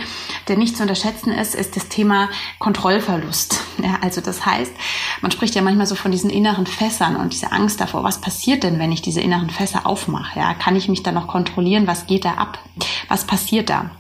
der 0.49 0.57
nicht 0.57 0.77
zu 0.77 0.83
unterschätzen 0.83 1.31
ist, 1.31 1.55
ist 1.55 1.77
das 1.77 1.89
Thema 1.89 2.29
Kontrollverlust. 2.59 3.63
Ja, 3.81 3.99
also 4.01 4.21
das 4.21 4.45
heißt, 4.45 4.73
man 5.21 5.31
spricht 5.31 5.55
ja 5.55 5.63
manchmal 5.63 5.87
so 5.87 5.95
von 5.95 6.11
diesen 6.11 6.31
inneren 6.31 6.67
Fässern 6.67 7.15
und 7.15 7.33
diese 7.33 7.53
Angst 7.53 7.81
davor, 7.81 8.03
was 8.03 8.21
passiert 8.21 8.65
denn, 8.65 8.81
wenn 8.81 8.91
ich 8.91 9.03
diese 9.03 9.21
inneren 9.21 9.51
Fässer 9.51 9.87
aufmache? 9.87 10.41
Ja, 10.41 10.55
kann 10.55 10.75
ich 10.75 10.89
mich 10.89 11.05
da 11.05 11.13
noch 11.13 11.29
kontrollieren? 11.29 11.87
Was 11.87 12.09
geht 12.09 12.25
da 12.25 12.33
ab? 12.33 12.59
Was 13.07 13.25
passiert 13.25 13.71
da? 13.71 13.93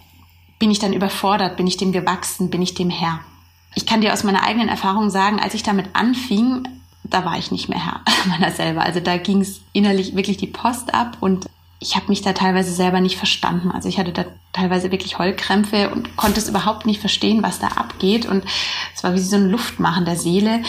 Bin 0.59 0.71
ich 0.71 0.79
dann 0.79 0.93
überfordert? 0.93 1.57
Bin 1.57 1.67
ich 1.67 1.77
dem 1.77 1.93
gewachsen? 1.93 2.51
Bin 2.51 2.63
ich 2.63 2.75
dem 2.75 2.91
Herr? 2.91 3.21
Ich 3.75 3.85
kann 3.85 4.01
dir 4.01 4.13
aus 4.13 4.25
meiner 4.25 4.43
eigenen 4.43 4.69
Erfahrung 4.69 5.11
sagen, 5.11 5.39
als 5.39 5.55
ich 5.55 5.63
damit 5.63 5.91
anfing, 5.93 6.67
da 7.05 7.25
war 7.25 7.39
ich 7.39 7.51
nicht 7.51 7.69
mehr 7.69 7.85
Herr 7.85 8.01
meiner 8.29 8.51
selber. 8.51 8.83
Also 8.83 9.01
da 9.01 9.17
ging 9.19 9.41
es 9.41 9.61
innerlich 9.73 10.17
wirklich 10.17 10.39
die 10.39 10.47
Post 10.47 10.95
ab 10.95 11.19
und 11.21 11.47
ich 11.79 11.95
habe 11.95 12.09
mich 12.09 12.23
da 12.23 12.33
teilweise 12.33 12.73
selber 12.73 13.01
nicht 13.01 13.19
verstanden. 13.19 13.71
Also 13.71 13.89
ich 13.89 13.99
hatte 13.99 14.13
da 14.13 14.25
teilweise 14.53 14.91
wirklich 14.91 15.19
Heulkrämpfe 15.19 15.91
und 15.91 16.17
konnte 16.17 16.41
es 16.41 16.49
überhaupt 16.49 16.87
nicht 16.87 17.01
verstehen, 17.01 17.43
was 17.43 17.59
da 17.59 17.69
abgeht. 17.69 18.25
Und 18.25 18.45
es 18.95 19.05
war 19.05 19.13
wie 19.13 19.19
so 19.19 19.37
ein 19.37 19.51
Luftmachen 19.51 20.07
der 20.07 20.17
Seele. 20.17 20.63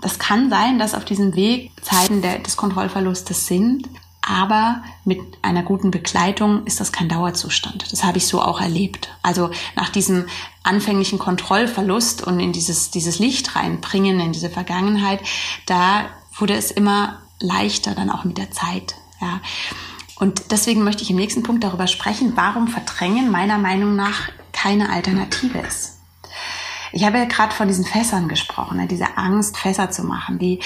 Das 0.00 0.18
kann 0.18 0.50
sein, 0.50 0.78
dass 0.78 0.94
auf 0.94 1.04
diesem 1.04 1.36
Weg 1.36 1.70
Zeiten 1.82 2.22
der, 2.22 2.40
des 2.40 2.56
Kontrollverlustes 2.56 3.46
sind. 3.46 3.88
Aber 4.28 4.82
mit 5.04 5.20
einer 5.40 5.62
guten 5.62 5.90
Begleitung 5.90 6.66
ist 6.66 6.80
das 6.80 6.92
kein 6.92 7.08
Dauerzustand. 7.08 7.90
Das 7.90 8.04
habe 8.04 8.18
ich 8.18 8.26
so 8.26 8.42
auch 8.42 8.60
erlebt. 8.60 9.08
Also 9.22 9.50
nach 9.74 9.88
diesem 9.88 10.26
anfänglichen 10.62 11.18
Kontrollverlust 11.18 12.26
und 12.26 12.38
in 12.38 12.52
dieses, 12.52 12.90
dieses 12.90 13.18
Licht 13.18 13.56
reinbringen, 13.56 14.20
in 14.20 14.32
diese 14.32 14.50
Vergangenheit, 14.50 15.20
da 15.64 16.06
wurde 16.36 16.54
es 16.54 16.70
immer 16.70 17.22
leichter 17.40 17.94
dann 17.94 18.10
auch 18.10 18.24
mit 18.24 18.36
der 18.36 18.50
Zeit. 18.50 18.96
Ja. 19.20 19.40
Und 20.16 20.50
deswegen 20.50 20.84
möchte 20.84 21.02
ich 21.02 21.10
im 21.10 21.16
nächsten 21.16 21.42
Punkt 21.42 21.64
darüber 21.64 21.86
sprechen, 21.86 22.32
warum 22.34 22.68
Verdrängen 22.68 23.30
meiner 23.30 23.56
Meinung 23.56 23.96
nach 23.96 24.28
keine 24.52 24.90
Alternative 24.90 25.58
ist. 25.58 26.00
Ich 26.92 27.04
habe 27.04 27.18
ja 27.18 27.24
gerade 27.24 27.54
von 27.54 27.68
diesen 27.68 27.84
Fässern 27.84 28.28
gesprochen, 28.28 28.78
ne, 28.78 28.86
diese 28.86 29.16
Angst, 29.16 29.56
Fässer 29.56 29.90
zu 29.90 30.04
machen, 30.04 30.38
die 30.38 30.60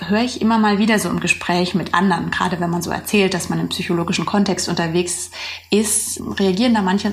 höre 0.00 0.22
ich 0.22 0.40
immer 0.40 0.58
mal 0.58 0.78
wieder 0.78 0.98
so 0.98 1.08
im 1.08 1.20
Gespräch 1.20 1.74
mit 1.74 1.94
anderen, 1.94 2.30
gerade 2.30 2.60
wenn 2.60 2.70
man 2.70 2.82
so 2.82 2.90
erzählt, 2.90 3.34
dass 3.34 3.48
man 3.48 3.60
im 3.60 3.68
psychologischen 3.68 4.26
Kontext 4.26 4.68
unterwegs 4.68 5.30
ist, 5.70 6.20
reagieren 6.38 6.74
da 6.74 6.82
manche 6.82 7.12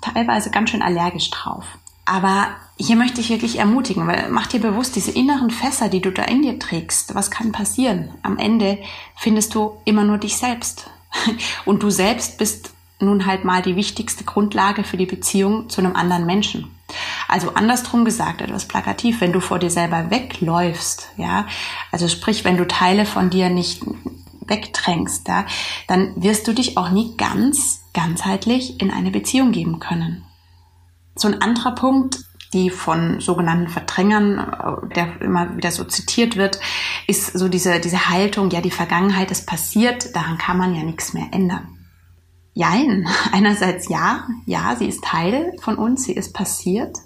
teilweise 0.00 0.50
ganz 0.50 0.70
schön 0.70 0.82
allergisch 0.82 1.30
drauf. 1.30 1.64
Aber 2.06 2.48
hier 2.78 2.96
möchte 2.96 3.20
ich 3.20 3.30
wirklich 3.30 3.58
ermutigen, 3.58 4.06
weil 4.06 4.28
mach 4.30 4.46
dir 4.46 4.60
bewusst, 4.60 4.96
diese 4.96 5.10
inneren 5.10 5.50
Fässer, 5.50 5.88
die 5.88 6.00
du 6.00 6.12
da 6.12 6.22
in 6.22 6.42
dir 6.42 6.58
trägst, 6.58 7.14
was 7.14 7.30
kann 7.30 7.52
passieren? 7.52 8.10
Am 8.22 8.38
Ende 8.38 8.78
findest 9.16 9.54
du 9.54 9.76
immer 9.84 10.04
nur 10.04 10.18
dich 10.18 10.36
selbst. 10.36 10.88
Und 11.64 11.82
du 11.82 11.90
selbst 11.90 12.38
bist 12.38 12.72
nun 13.00 13.26
halt 13.26 13.44
mal 13.44 13.62
die 13.62 13.76
wichtigste 13.76 14.24
Grundlage 14.24 14.84
für 14.84 14.96
die 14.96 15.06
Beziehung 15.06 15.68
zu 15.68 15.80
einem 15.80 15.96
anderen 15.96 16.26
Menschen. 16.26 16.75
Also 17.28 17.54
andersrum 17.54 18.04
gesagt, 18.04 18.40
etwas 18.40 18.68
plakativ, 18.68 19.20
wenn 19.20 19.32
du 19.32 19.40
vor 19.40 19.58
dir 19.58 19.70
selber 19.70 20.10
wegläufst, 20.10 21.10
ja, 21.16 21.46
also 21.90 22.08
sprich, 22.08 22.44
wenn 22.44 22.56
du 22.56 22.66
Teile 22.66 23.06
von 23.06 23.30
dir 23.30 23.50
nicht 23.50 23.82
wegdrängst, 24.46 25.26
ja, 25.28 25.46
dann 25.88 26.12
wirst 26.22 26.46
du 26.46 26.52
dich 26.52 26.76
auch 26.76 26.90
nie 26.90 27.16
ganz 27.16 27.82
ganzheitlich 27.92 28.80
in 28.80 28.90
eine 28.90 29.10
Beziehung 29.10 29.52
geben 29.52 29.80
können. 29.80 30.24
So 31.16 31.28
ein 31.28 31.40
anderer 31.40 31.74
Punkt, 31.74 32.18
die 32.52 32.70
von 32.70 33.20
sogenannten 33.20 33.68
Verdrängern, 33.68 34.38
äh, 34.38 34.94
der 34.94 35.20
immer 35.20 35.56
wieder 35.56 35.72
so 35.72 35.84
zitiert 35.84 36.36
wird, 36.36 36.60
ist 37.06 37.36
so 37.36 37.48
diese, 37.48 37.80
diese 37.80 38.08
Haltung, 38.08 38.50
ja, 38.50 38.60
die 38.60 38.70
Vergangenheit 38.70 39.30
ist 39.30 39.46
passiert, 39.46 40.14
daran 40.14 40.38
kann 40.38 40.58
man 40.58 40.74
ja 40.74 40.82
nichts 40.82 41.12
mehr 41.12 41.28
ändern. 41.32 41.75
Jein, 42.56 43.06
einerseits 43.32 43.88
ja, 43.90 44.26
ja, 44.46 44.74
sie 44.76 44.86
ist 44.86 45.04
Teil 45.04 45.52
von 45.60 45.76
uns, 45.76 46.04
sie 46.04 46.14
ist 46.14 46.32
passiert. 46.32 46.96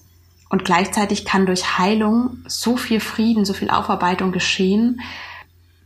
Und 0.48 0.64
gleichzeitig 0.64 1.24
kann 1.24 1.44
durch 1.44 1.78
Heilung 1.78 2.38
so 2.46 2.76
viel 2.76 3.00
Frieden, 3.00 3.44
so 3.44 3.52
viel 3.52 3.70
Aufarbeitung 3.70 4.32
geschehen, 4.32 5.00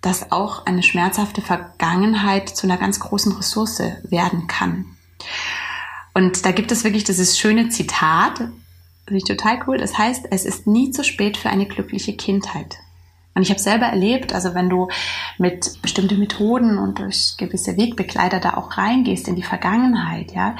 dass 0.01 0.33
auch 0.33 0.67
eine 0.67 0.83
schmerzhafte 0.83 1.41
Vergangenheit 1.41 2.51
zu 2.51 2.67
einer 2.67 2.77
ganz 2.77 3.01
großen 3.01 3.33
Ressource 3.33 3.81
werden 4.05 4.47
kann. 4.47 4.85
Und 6.13 6.45
da 6.45 6.53
gibt 6.53 6.71
es 6.71 6.85
wirklich 6.85 7.05
dieses 7.05 7.39
schöne 7.39 7.71
Zitat, 7.71 8.39
finde 8.39 9.17
ich 9.17 9.25
total 9.25 9.61
cool. 9.67 9.79
Das 9.79 9.97
heißt, 9.97 10.27
es 10.31 10.45
ist 10.45 10.67
nie 10.67 10.91
zu 10.91 11.05
spät 11.05 11.39
für 11.39 11.49
eine 11.49 11.67
glückliche 11.67 12.17
Kindheit. 12.17 12.77
Und 13.35 13.43
ich 13.43 13.51
habe 13.51 13.61
selber 13.61 13.87
erlebt, 13.87 14.33
also 14.33 14.55
wenn 14.55 14.69
du 14.69 14.89
mit 15.39 15.83
bestimmten 15.83 16.21
Methoden 16.21 16.79
und 16.79 17.01
durch 17.01 17.35
gewisse 17.37 17.77
Wegbegleiter 17.77 18.39
da 18.39 18.55
auch 18.55 18.79
reingehst 18.79 19.27
in 19.27 19.35
die 19.35 19.43
Vergangenheit, 19.43 20.33
ja, 20.33 20.55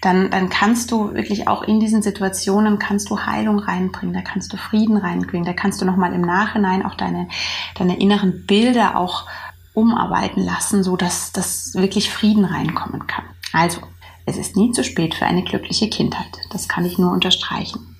dann, 0.00 0.30
dann 0.30 0.48
kannst 0.48 0.92
du 0.92 1.12
wirklich 1.14 1.48
auch 1.48 1.62
in 1.62 1.80
diesen 1.80 2.02
Situationen 2.02 2.78
kannst 2.78 3.10
du 3.10 3.20
Heilung 3.20 3.58
reinbringen, 3.58 4.14
da 4.14 4.20
kannst 4.20 4.52
du 4.52 4.56
Frieden 4.56 4.96
reinbringen, 4.96 5.44
da 5.44 5.54
kannst 5.54 5.80
du 5.80 5.84
nochmal 5.84 6.12
im 6.12 6.20
Nachhinein 6.20 6.84
auch 6.84 6.94
deine, 6.94 7.28
deine 7.76 7.98
inneren 7.98 8.46
Bilder 8.46 8.96
auch 8.96 9.26
umarbeiten 9.72 10.44
lassen, 10.44 10.84
so 10.84 10.96
dass, 10.96 11.32
dass 11.32 11.74
wirklich 11.74 12.10
Frieden 12.10 12.44
reinkommen 12.44 13.08
kann. 13.08 13.24
Also, 13.52 13.80
es 14.24 14.36
ist 14.38 14.56
nie 14.56 14.70
zu 14.70 14.84
spät 14.84 15.14
für 15.14 15.26
eine 15.26 15.42
glückliche 15.42 15.90
Kindheit. 15.90 16.30
Das 16.50 16.68
kann 16.68 16.84
ich 16.84 16.96
nur 16.96 17.12
unterstreichen. 17.12 17.96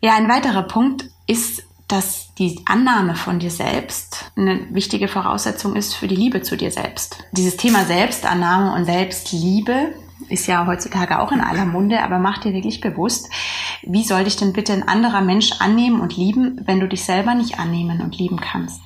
Ja, 0.00 0.14
ein 0.14 0.28
weiterer 0.28 0.62
Punkt 0.62 1.04
ist 1.26 1.64
dass 1.90 2.34
die 2.34 2.60
Annahme 2.66 3.16
von 3.16 3.40
dir 3.40 3.50
selbst 3.50 4.30
eine 4.36 4.60
wichtige 4.70 5.08
Voraussetzung 5.08 5.74
ist 5.74 5.94
für 5.94 6.06
die 6.06 6.16
Liebe 6.16 6.40
zu 6.42 6.56
dir 6.56 6.70
selbst. 6.70 7.24
Dieses 7.32 7.56
Thema 7.56 7.84
Selbstannahme 7.84 8.74
und 8.74 8.84
Selbstliebe 8.84 9.94
ist 10.28 10.46
ja 10.46 10.66
heutzutage 10.66 11.18
auch 11.18 11.32
in 11.32 11.40
aller 11.40 11.64
Munde, 11.64 12.02
aber 12.02 12.18
mach 12.18 12.38
dir 12.38 12.52
wirklich 12.52 12.80
bewusst, 12.80 13.28
wie 13.82 14.04
soll 14.04 14.24
dich 14.24 14.36
denn 14.36 14.52
bitte 14.52 14.72
ein 14.72 14.86
anderer 14.86 15.20
Mensch 15.20 15.52
annehmen 15.58 16.00
und 16.00 16.16
lieben, 16.16 16.60
wenn 16.64 16.78
du 16.78 16.86
dich 16.86 17.04
selber 17.04 17.34
nicht 17.34 17.58
annehmen 17.58 18.00
und 18.00 18.16
lieben 18.16 18.40
kannst? 18.40 18.80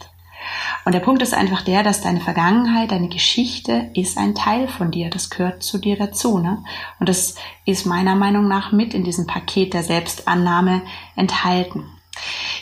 Und 0.84 0.94
der 0.94 1.00
Punkt 1.00 1.22
ist 1.22 1.34
einfach 1.34 1.62
der, 1.62 1.82
dass 1.82 2.02
deine 2.02 2.20
Vergangenheit, 2.20 2.90
deine 2.90 3.08
Geschichte 3.08 3.90
ist 3.94 4.18
ein 4.18 4.34
Teil 4.34 4.68
von 4.68 4.90
dir. 4.90 5.08
Das 5.08 5.30
gehört 5.30 5.62
zu 5.62 5.78
dir 5.78 5.96
dazu. 5.96 6.38
Ne? 6.38 6.62
Und 7.00 7.08
das 7.08 7.36
ist 7.64 7.86
meiner 7.86 8.14
Meinung 8.14 8.48
nach 8.48 8.70
mit 8.70 8.92
in 8.92 9.04
diesem 9.04 9.26
Paket 9.26 9.72
der 9.72 9.82
Selbstannahme 9.82 10.82
enthalten. 11.16 11.93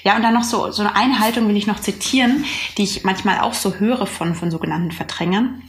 Ja, 0.04 0.16
und 0.16 0.22
dann 0.22 0.34
noch 0.34 0.44
so, 0.44 0.70
so 0.70 0.82
eine 0.82 0.96
Einhaltung 0.96 1.48
will 1.48 1.56
ich 1.56 1.66
noch 1.66 1.80
zitieren, 1.80 2.44
die 2.76 2.82
ich 2.82 3.04
manchmal 3.04 3.40
auch 3.40 3.54
so 3.54 3.74
höre 3.74 4.06
von, 4.06 4.34
von 4.34 4.50
sogenannten 4.50 4.90
Verdrängern. 4.90 5.62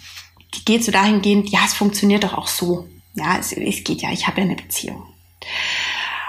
Die 0.56 0.66
geht 0.66 0.84
so 0.84 0.92
dahingehend, 0.92 1.50
ja, 1.50 1.60
es 1.66 1.74
funktioniert 1.74 2.24
doch 2.24 2.34
auch 2.34 2.48
so. 2.48 2.88
Ja, 3.16 3.38
es, 3.40 3.52
es 3.52 3.84
geht 3.84 4.02
ja, 4.02 4.12
ich 4.12 4.28
habe 4.28 4.42
ja 4.42 4.48
eine 4.48 4.56
Beziehung. 4.56 5.04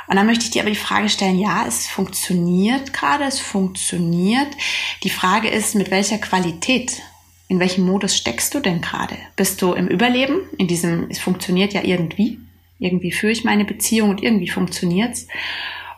Und 0.06 0.16
dann 0.16 0.26
möchte 0.26 0.44
ich 0.44 0.50
dir 0.50 0.62
aber 0.62 0.70
die 0.70 0.76
Frage 0.76 1.08
stellen, 1.08 1.38
ja, 1.38 1.64
es 1.66 1.86
funktioniert 1.86 2.92
gerade, 2.92 3.24
es 3.24 3.40
funktioniert. 3.40 4.48
Die 5.02 5.10
Frage 5.10 5.48
ist, 5.48 5.74
mit 5.74 5.90
welcher 5.90 6.18
Qualität, 6.18 7.00
in 7.48 7.58
welchem 7.58 7.86
Modus 7.86 8.16
steckst 8.16 8.54
du 8.54 8.60
denn 8.60 8.82
gerade? 8.82 9.16
Bist 9.36 9.62
du 9.62 9.72
im 9.72 9.88
Überleben, 9.88 10.40
in 10.58 10.68
diesem, 10.68 11.08
es 11.08 11.18
funktioniert 11.18 11.72
ja 11.72 11.82
irgendwie, 11.84 12.38
irgendwie 12.78 13.12
führe 13.12 13.32
ich 13.32 13.44
meine 13.44 13.64
Beziehung 13.64 14.10
und 14.10 14.22
irgendwie 14.22 14.48
funktioniert's? 14.48 15.26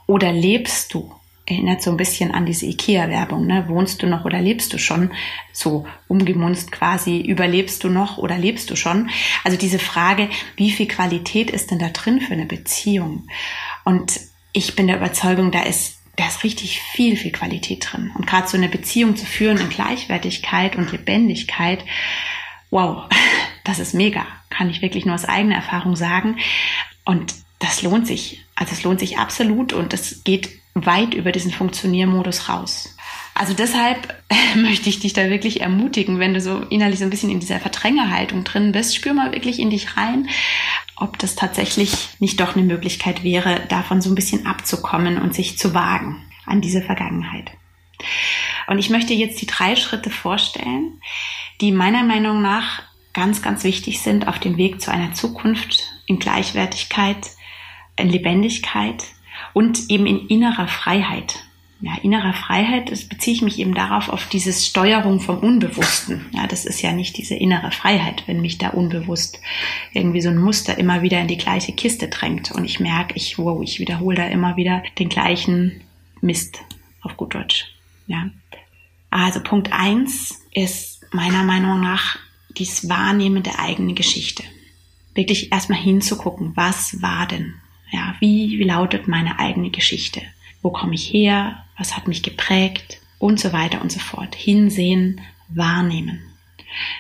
Oder 0.07 0.33
lebst 0.33 0.95
du 0.95 1.13
erinnert 1.47 1.81
so 1.81 1.91
ein 1.91 1.97
bisschen 1.97 2.33
an 2.33 2.45
diese 2.45 2.67
IKEA-Werbung. 2.67 3.47
Ne? 3.47 3.67
Wohnst 3.69 4.03
du 4.03 4.09
noch 4.09 4.25
oder 4.25 4.41
lebst 4.41 4.73
du 4.73 4.79
schon? 4.79 5.13
So 5.53 5.87
umgemunzt 6.09 6.73
quasi, 6.73 7.21
überlebst 7.21 7.85
du 7.85 7.89
noch 7.89 8.19
oder 8.19 8.37
lebst 8.37 8.69
du 8.71 8.77
schon? 8.77 9.11
Also 9.45 9.57
diese 9.57 9.79
Frage, 9.79 10.29
wie 10.57 10.73
viel 10.73 10.89
Qualität 10.89 11.51
ist 11.51 11.71
denn 11.71 11.79
da 11.79 11.89
drin 11.89 12.21
für 12.21 12.33
eine 12.33 12.47
Beziehung? 12.47 13.29
Und 13.85 14.21
ich 14.53 14.75
bin 14.75 14.89
der 14.89 14.97
Überzeugung, 14.97 15.53
da 15.53 15.63
ist, 15.63 15.99
da 16.17 16.27
ist 16.27 16.43
richtig 16.43 16.81
viel, 16.81 17.17
viel 17.17 17.33
Qualität 17.33 17.89
drin. 17.93 18.11
Und 18.17 18.27
gerade 18.27 18.49
so 18.49 18.57
eine 18.57 18.69
Beziehung 18.69 19.17
zu 19.17 19.25
führen 19.25 19.59
in 19.59 19.69
Gleichwertigkeit 19.69 20.75
und 20.75 20.91
Lebendigkeit, 20.91 21.85
wow, 22.71 23.05
das 23.65 23.79
ist 23.79 23.95
mega. 23.95 24.27
Kann 24.51 24.69
ich 24.69 24.83
wirklich 24.83 25.07
nur 25.07 25.15
aus 25.15 25.25
eigener 25.25 25.57
Erfahrung 25.57 25.95
sagen. 25.95 26.39
Und 27.05 27.35
das 27.61 27.83
lohnt 27.83 28.07
sich. 28.09 28.45
Also 28.57 28.73
es 28.73 28.83
lohnt 28.83 28.99
sich 28.99 29.19
absolut 29.19 29.73
und 29.73 29.95
es 29.95 30.25
geht 30.25 30.51
weit 30.85 31.15
über 31.15 31.33
diesen 31.33 31.53
Funktioniermodus 31.53 32.49
raus. 32.49 32.97
Also 33.35 33.55
deshalb 33.55 34.15
möchte 34.57 34.89
ich 34.89 35.01
dich 35.01 35.13
da 35.13 35.31
wirklich 35.31 35.61
ermutigen, 35.61 36.19
wenn 36.19 36.35
du 36.35 36.41
so 36.41 36.61
innerlich 36.71 36.99
so 36.99 37.05
ein 37.05 37.11
bisschen 37.11 37.31
in 37.31 37.41
dieser 37.41 37.61
Verdrängerhaltung 37.61 38.45
drin 38.45 38.73
bist, 38.73 38.95
spür 38.95 39.15
mal 39.15 39.33
wirklich 39.33 39.59
in 39.59 39.71
dich 39.71 39.97
rein, 39.97 40.29
ob 40.97 41.19
das 41.19 41.35
tatsächlich 41.35 42.09
nicht 42.19 42.41
doch 42.41 42.57
eine 42.57 42.65
Möglichkeit 42.65 43.23
wäre, 43.23 43.61
davon 43.69 44.01
so 44.01 44.11
ein 44.11 44.15
bisschen 44.15 44.47
abzukommen 44.47 45.19
und 45.19 45.35
sich 45.35 45.59
zu 45.59 45.75
wagen 45.75 46.23
an 46.47 46.61
diese 46.61 46.83
Vergangenheit. 46.83 47.53
Und 48.67 48.79
ich 48.79 48.91
möchte 48.91 49.15
jetzt 49.15 49.41
die 49.41 49.47
drei 49.47 49.77
Schritte 49.77 50.11
vorstellen, 50.11 51.01
die 51.61 51.73
meiner 51.73 52.03
Meinung 52.03 52.43
nach 52.43 52.83
ganz, 53.13 53.41
ganz 53.43 53.65
wichtig 53.65 54.01
sind 54.01 54.29
auf 54.29 54.39
dem 54.39 54.57
Weg 54.57 54.81
zu 54.81 54.91
einer 54.91 55.15
Zukunft 55.15 55.85
in 56.07 56.19
Gleichwertigkeit, 56.19 57.31
in 57.97 58.09
Lebendigkeit 58.09 59.05
und 59.57 59.89
eben 59.89 60.05
in 60.05 60.27
innerer 60.27 60.69
Freiheit. 60.69 61.43
Ja, 61.81 61.97
innerer 62.03 62.35
Freiheit, 62.35 62.91
das 62.91 63.09
beziehe 63.09 63.37
ich 63.37 63.41
mich 63.41 63.59
eben 63.59 63.75
darauf, 63.75 64.11
auf 64.11 64.29
dieses 64.29 64.67
Steuerung 64.67 65.19
vom 65.19 65.39
Unbewussten. 65.39 66.27
Ja, 66.33 66.47
das 66.47 66.67
ist 66.67 66.83
ja 66.83 66.93
nicht 66.93 67.17
diese 67.17 67.37
innere 67.37 67.71
Freiheit, 67.71 68.25
wenn 68.27 68.43
mich 68.43 68.59
da 68.59 68.69
unbewusst 68.69 69.41
irgendwie 69.95 70.21
so 70.21 70.29
ein 70.29 70.37
Muster 70.37 70.77
immer 70.77 71.01
wieder 71.01 71.23
in 71.23 71.29
die 71.29 71.39
gleiche 71.39 71.73
Kiste 71.73 72.09
drängt 72.09 72.53
und 72.53 72.67
ich 72.67 72.81
merke, 72.81 73.15
ich, 73.17 73.39
wow, 73.39 73.63
ich 73.63 73.81
wiederhole 73.81 74.17
da 74.17 74.27
immer 74.27 74.59
wieder 74.59 74.83
den 74.99 75.09
gleichen 75.09 75.81
Mist 76.21 76.59
auf 77.01 77.17
gut 77.17 77.35
Deutsch. 77.35 77.65
Ja. 78.07 78.29
Also 79.09 79.41
Punkt 79.41 79.73
eins 79.73 80.43
ist 80.53 81.01
meiner 81.13 81.45
Meinung 81.45 81.81
nach 81.81 82.19
dies 82.59 82.91
Wahrnehmen 82.91 83.43
der 83.43 83.59
eigenen 83.59 83.95
Geschichte. 83.95 84.43
Wirklich 85.15 85.51
erstmal 85.51 85.81
hinzugucken, 85.81 86.55
was 86.57 87.01
war 87.01 87.27
denn? 87.27 87.55
Ja, 87.91 88.15
wie, 88.21 88.59
wie 88.59 88.65
lautet 88.65 89.09
meine 89.09 89.39
eigene 89.39 89.71
Geschichte? 89.71 90.23
Wo 90.63 90.71
komme 90.71 90.95
ich 90.95 91.13
her? 91.13 91.65
Was 91.79 91.97
hat 91.97 92.09
mich 92.09 92.23
geprägt? 92.23 93.01
Und 93.19 93.41
so 93.41 93.53
weiter 93.53 93.81
und 93.81 93.91
so 93.91 94.01
fort. 94.01 94.35
Hinsehen, 94.35 95.21
wahrnehmen. 95.49 96.23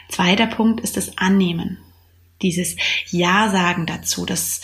Zweiter 0.09 0.47
Punkt 0.47 0.81
ist 0.81 0.97
das 0.97 1.19
Annehmen. 1.19 1.79
Dieses 2.43 2.77
Ja 3.11 3.51
sagen 3.51 3.87
dazu, 3.87 4.25
das 4.25 4.61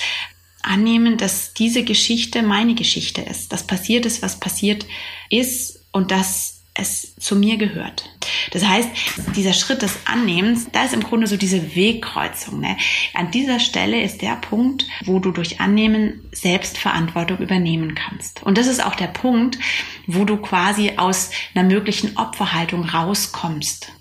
Annehmen, 0.62 1.18
dass 1.18 1.54
diese 1.54 1.82
Geschichte 1.82 2.42
meine 2.42 2.74
Geschichte 2.74 3.20
ist, 3.20 3.52
dass 3.52 3.66
passiert 3.66 4.06
ist, 4.06 4.22
was 4.22 4.38
passiert 4.38 4.86
ist 5.28 5.84
und 5.90 6.10
dass 6.10 6.61
es 6.74 7.14
zu 7.16 7.36
mir 7.36 7.56
gehört. 7.58 8.08
Das 8.50 8.66
heißt, 8.66 8.88
dieser 9.36 9.52
Schritt 9.52 9.82
des 9.82 9.98
Annehmens, 10.06 10.68
da 10.72 10.84
ist 10.84 10.94
im 10.94 11.02
Grunde 11.02 11.26
so 11.26 11.36
diese 11.36 11.74
Wegkreuzung. 11.74 12.60
Ne? 12.60 12.76
An 13.14 13.30
dieser 13.30 13.60
Stelle 13.60 14.02
ist 14.02 14.22
der 14.22 14.36
Punkt, 14.36 14.86
wo 15.04 15.18
du 15.18 15.32
durch 15.32 15.60
Annehmen 15.60 16.20
Selbstverantwortung 16.32 17.38
übernehmen 17.38 17.94
kannst. 17.94 18.42
Und 18.42 18.58
das 18.58 18.66
ist 18.66 18.84
auch 18.84 18.94
der 18.94 19.06
Punkt, 19.06 19.58
wo 20.06 20.24
du 20.24 20.36
quasi 20.36 20.92
aus 20.96 21.30
einer 21.54 21.68
möglichen 21.68 22.16
Opferhaltung 22.16 22.84
rauskommst. 22.84 23.92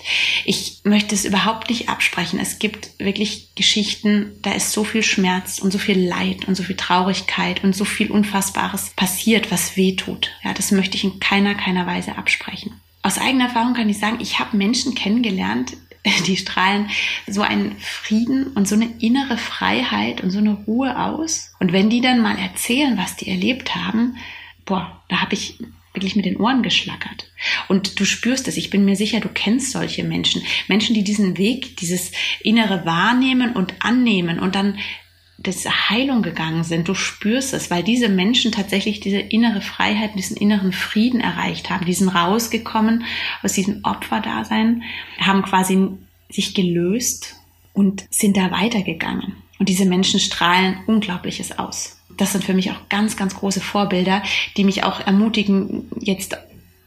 Ich 0.45 0.81
möchte 0.83 1.15
es 1.15 1.25
überhaupt 1.25 1.69
nicht 1.69 1.89
absprechen. 1.89 2.39
Es 2.39 2.59
gibt 2.59 2.91
wirklich 2.99 3.53
Geschichten, 3.55 4.31
da 4.41 4.53
ist 4.53 4.71
so 4.71 4.83
viel 4.83 5.03
Schmerz 5.03 5.59
und 5.59 5.71
so 5.71 5.77
viel 5.77 5.99
Leid 5.99 6.47
und 6.47 6.55
so 6.55 6.63
viel 6.63 6.75
Traurigkeit 6.75 7.63
und 7.63 7.75
so 7.75 7.85
viel 7.85 8.11
Unfassbares 8.11 8.91
passiert, 8.95 9.51
was 9.51 9.77
weh 9.77 9.95
tut. 9.95 10.31
Ja, 10.43 10.53
das 10.53 10.71
möchte 10.71 10.97
ich 10.97 11.03
in 11.03 11.19
keiner, 11.19 11.55
keiner 11.55 11.85
Weise 11.85 12.17
absprechen. 12.17 12.60
Aus 13.03 13.17
eigener 13.17 13.45
Erfahrung 13.45 13.73
kann 13.73 13.89
ich 13.89 13.97
sagen, 13.97 14.19
ich 14.21 14.39
habe 14.39 14.57
Menschen 14.57 14.95
kennengelernt, 14.95 15.73
die 16.27 16.37
strahlen 16.37 16.89
so 17.27 17.41
einen 17.41 17.75
Frieden 17.79 18.47
und 18.47 18.67
so 18.67 18.75
eine 18.75 18.89
innere 18.99 19.37
Freiheit 19.37 20.21
und 20.21 20.31
so 20.31 20.39
eine 20.39 20.53
Ruhe 20.53 20.97
aus. 20.97 21.53
Und 21.59 21.73
wenn 21.73 21.89
die 21.89 22.01
dann 22.01 22.21
mal 22.21 22.37
erzählen, 22.37 22.97
was 22.97 23.15
die 23.15 23.29
erlebt 23.29 23.75
haben, 23.75 24.17
boah, 24.65 25.01
da 25.09 25.21
habe 25.21 25.33
ich 25.33 25.59
wirklich 25.93 26.15
mit 26.15 26.25
den 26.25 26.37
Ohren 26.37 26.63
geschlackert. 26.63 27.29
Und 27.67 27.99
du 27.99 28.05
spürst 28.05 28.47
es, 28.47 28.57
ich 28.57 28.69
bin 28.69 28.85
mir 28.85 28.95
sicher, 28.95 29.19
du 29.19 29.27
kennst 29.27 29.71
solche 29.71 30.03
Menschen. 30.03 30.41
Menschen, 30.67 30.95
die 30.95 31.03
diesen 31.03 31.37
Weg, 31.37 31.77
dieses 31.77 32.11
innere 32.41 32.85
Wahrnehmen 32.85 33.53
und 33.53 33.73
Annehmen 33.79 34.39
und 34.39 34.55
dann 34.55 34.77
diese 35.45 35.89
Heilung 35.89 36.21
gegangen 36.21 36.63
sind. 36.63 36.87
Du 36.87 36.93
spürst 36.93 37.53
es, 37.53 37.71
weil 37.71 37.83
diese 37.83 38.09
Menschen 38.09 38.51
tatsächlich 38.51 38.99
diese 38.99 39.19
innere 39.19 39.61
Freiheit, 39.61 40.11
diesen 40.15 40.37
inneren 40.37 40.71
Frieden 40.71 41.19
erreicht 41.19 41.69
haben. 41.69 41.85
Die 41.85 41.93
sind 41.93 42.09
rausgekommen 42.09 43.03
aus 43.41 43.53
diesem 43.53 43.81
Opferdasein, 43.83 44.83
haben 45.19 45.41
quasi 45.41 45.87
sich 46.29 46.53
gelöst 46.53 47.35
und 47.73 48.05
sind 48.09 48.37
da 48.37 48.51
weitergegangen. 48.51 49.33
Und 49.59 49.69
diese 49.69 49.85
Menschen 49.85 50.19
strahlen 50.19 50.79
Unglaubliches 50.87 51.57
aus. 51.57 51.97
Das 52.17 52.33
sind 52.33 52.43
für 52.43 52.53
mich 52.53 52.71
auch 52.71 52.89
ganz, 52.89 53.15
ganz 53.15 53.35
große 53.35 53.61
Vorbilder, 53.61 54.21
die 54.57 54.63
mich 54.63 54.83
auch 54.83 54.99
ermutigen, 54.99 55.85
jetzt 55.99 56.37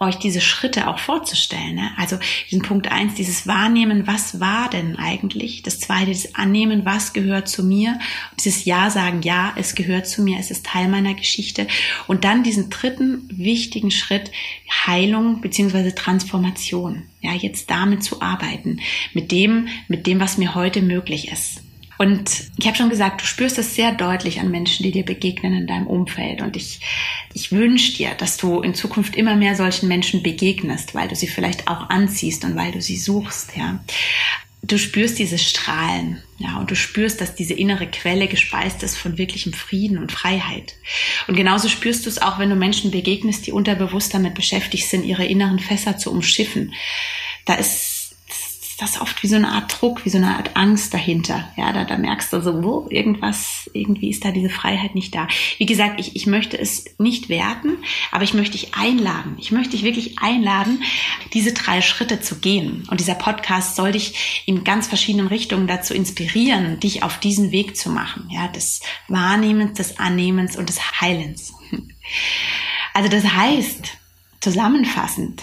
euch 0.00 0.16
diese 0.16 0.40
Schritte 0.40 0.88
auch 0.88 0.98
vorzustellen. 0.98 1.76
Ne? 1.76 1.90
Also 1.96 2.18
diesen 2.50 2.62
Punkt 2.62 2.90
eins, 2.90 3.14
dieses 3.14 3.46
Wahrnehmen, 3.46 4.06
was 4.06 4.40
war 4.40 4.68
denn 4.68 4.96
eigentlich? 4.96 5.62
Das 5.62 5.78
zweite, 5.78 6.10
das 6.10 6.34
Annehmen, 6.34 6.84
was 6.84 7.12
gehört 7.12 7.48
zu 7.48 7.64
mir? 7.64 7.98
dieses 8.38 8.64
Ja 8.64 8.90
sagen, 8.90 9.22
ja, 9.22 9.52
es 9.56 9.74
gehört 9.74 10.06
zu 10.06 10.22
mir, 10.22 10.38
es 10.38 10.50
ist 10.50 10.66
Teil 10.66 10.88
meiner 10.88 11.14
Geschichte. 11.14 11.66
Und 12.06 12.24
dann 12.24 12.42
diesen 12.42 12.70
dritten 12.70 13.28
wichtigen 13.30 13.90
Schritt, 13.90 14.30
Heilung 14.86 15.40
beziehungsweise 15.40 15.94
Transformation. 15.94 17.04
Ja, 17.20 17.32
jetzt 17.32 17.70
damit 17.70 18.02
zu 18.02 18.20
arbeiten, 18.20 18.80
mit 19.14 19.32
dem, 19.32 19.68
mit 19.88 20.06
dem, 20.06 20.20
was 20.20 20.38
mir 20.38 20.54
heute 20.54 20.82
möglich 20.82 21.30
ist. 21.30 21.62
Und 21.98 22.50
ich 22.56 22.66
habe 22.66 22.76
schon 22.76 22.90
gesagt, 22.90 23.20
du 23.20 23.26
spürst 23.26 23.58
es 23.58 23.74
sehr 23.74 23.92
deutlich 23.92 24.40
an 24.40 24.50
Menschen, 24.50 24.82
die 24.82 24.90
dir 24.90 25.04
begegnen 25.04 25.54
in 25.54 25.66
deinem 25.66 25.86
Umfeld. 25.86 26.42
Und 26.42 26.56
ich, 26.56 26.80
ich 27.32 27.52
wünsche 27.52 27.94
dir, 27.94 28.10
dass 28.14 28.36
du 28.36 28.60
in 28.60 28.74
Zukunft 28.74 29.16
immer 29.16 29.36
mehr 29.36 29.54
solchen 29.54 29.88
Menschen 29.88 30.22
begegnest, 30.22 30.94
weil 30.94 31.08
du 31.08 31.14
sie 31.14 31.28
vielleicht 31.28 31.68
auch 31.68 31.90
anziehst 31.90 32.44
und 32.44 32.56
weil 32.56 32.72
du 32.72 32.80
sie 32.80 32.96
suchst, 32.96 33.56
ja. 33.56 33.82
Du 34.66 34.78
spürst 34.78 35.18
dieses 35.18 35.42
Strahlen, 35.42 36.22
ja, 36.38 36.56
und 36.56 36.70
du 36.70 36.74
spürst, 36.74 37.20
dass 37.20 37.34
diese 37.34 37.52
innere 37.52 37.86
Quelle 37.86 38.28
gespeist 38.28 38.82
ist 38.82 38.96
von 38.96 39.18
wirklichem 39.18 39.52
Frieden 39.52 39.98
und 39.98 40.10
Freiheit. 40.10 40.76
Und 41.28 41.36
genauso 41.36 41.68
spürst 41.68 42.06
du 42.06 42.08
es 42.08 42.22
auch, 42.22 42.38
wenn 42.38 42.48
du 42.48 42.56
Menschen 42.56 42.90
begegnest, 42.90 43.46
die 43.46 43.52
unterbewusst 43.52 44.14
damit 44.14 44.32
beschäftigt 44.32 44.88
sind, 44.88 45.04
ihre 45.04 45.26
inneren 45.26 45.58
Fässer 45.58 45.98
zu 45.98 46.10
umschiffen. 46.10 46.72
Da 47.44 47.56
ist 47.56 47.93
das 48.80 49.00
oft 49.00 49.22
wie 49.22 49.26
so 49.26 49.36
eine 49.36 49.48
Art 49.48 49.80
Druck, 49.80 50.04
wie 50.04 50.10
so 50.10 50.16
eine 50.16 50.36
Art 50.36 50.56
Angst 50.56 50.94
dahinter. 50.94 51.52
Ja, 51.56 51.72
da, 51.72 51.84
da 51.84 51.98
merkst 51.98 52.32
du 52.32 52.40
so, 52.40 52.62
wo 52.62 52.86
irgendwas, 52.88 53.70
irgendwie 53.72 54.10
ist 54.10 54.24
da 54.24 54.30
diese 54.30 54.48
Freiheit 54.48 54.94
nicht 54.94 55.14
da. 55.14 55.28
Wie 55.58 55.66
gesagt, 55.66 56.00
ich, 56.00 56.16
ich 56.16 56.26
möchte 56.26 56.58
es 56.58 56.84
nicht 56.98 57.28
werten, 57.28 57.76
aber 58.10 58.24
ich 58.24 58.32
möchte 58.32 58.52
dich 58.52 58.74
einladen. 58.74 59.36
Ich 59.38 59.52
möchte 59.52 59.72
dich 59.72 59.84
wirklich 59.84 60.18
einladen, 60.18 60.82
diese 61.34 61.52
drei 61.52 61.82
Schritte 61.82 62.20
zu 62.20 62.36
gehen. 62.36 62.86
Und 62.90 63.00
dieser 63.00 63.14
Podcast 63.14 63.76
soll 63.76 63.92
dich 63.92 64.42
in 64.46 64.64
ganz 64.64 64.86
verschiedenen 64.86 65.26
Richtungen 65.26 65.66
dazu 65.66 65.92
inspirieren, 65.92 66.80
dich 66.80 67.02
auf 67.02 67.20
diesen 67.20 67.52
Weg 67.52 67.76
zu 67.76 67.90
machen. 67.90 68.28
Ja, 68.30 68.48
des 68.48 68.80
Wahrnehmens, 69.08 69.76
des 69.76 69.98
Annehmens 69.98 70.56
und 70.56 70.68
des 70.68 71.00
Heilens. 71.00 71.52
Also 72.96 73.08
das 73.08 73.24
heißt, 73.24 73.88
zusammenfassend 74.40 75.42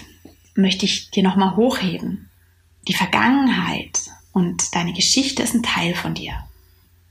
möchte 0.55 0.85
ich 0.85 1.11
dir 1.11 1.21
nochmal 1.21 1.57
hochheben 1.57 2.30
die 2.88 2.93
Vergangenheit 2.93 4.01
und 4.31 4.75
deine 4.75 4.93
Geschichte 4.93 5.43
ist 5.43 5.53
ein 5.53 5.63
Teil 5.63 5.95
von 5.95 6.13
dir. 6.13 6.33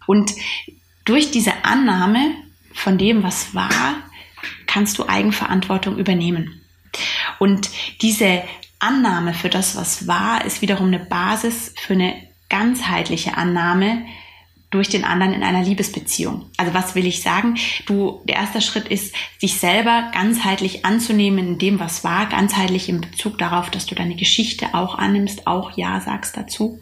Und 0.06 0.32
durch 1.04 1.30
diese 1.30 1.64
Annahme 1.64 2.34
von 2.72 2.98
dem, 2.98 3.22
was 3.22 3.54
war, 3.54 3.96
kannst 4.66 4.98
du 4.98 5.08
Eigenverantwortung 5.08 5.98
übernehmen. 5.98 6.60
Und 7.38 7.70
diese 8.00 8.42
Annahme 8.78 9.34
für 9.34 9.48
das, 9.48 9.76
was 9.76 10.06
war, 10.06 10.44
ist 10.44 10.62
wiederum 10.62 10.88
eine 10.88 10.98
Basis 10.98 11.74
für 11.76 11.92
eine 11.92 12.14
ganzheitliche 12.48 13.36
Annahme 13.36 14.06
durch 14.70 14.88
den 14.88 15.04
anderen 15.04 15.32
in 15.32 15.42
einer 15.42 15.62
Liebesbeziehung. 15.62 16.46
Also 16.56 16.74
was 16.74 16.94
will 16.94 17.06
ich 17.06 17.22
sagen? 17.22 17.56
Du, 17.86 18.20
der 18.24 18.36
erste 18.36 18.60
Schritt 18.60 18.88
ist, 18.88 19.14
sich 19.38 19.58
selber 19.58 20.10
ganzheitlich 20.12 20.84
anzunehmen 20.84 21.38
in 21.40 21.58
dem, 21.58 21.80
was 21.80 22.04
war, 22.04 22.26
ganzheitlich 22.26 22.88
in 22.88 23.00
Bezug 23.00 23.38
darauf, 23.38 23.70
dass 23.70 23.86
du 23.86 23.94
deine 23.94 24.14
Geschichte 24.14 24.74
auch 24.74 24.96
annimmst, 24.96 25.46
auch 25.46 25.76
Ja 25.76 26.00
sagst 26.00 26.36
dazu. 26.36 26.78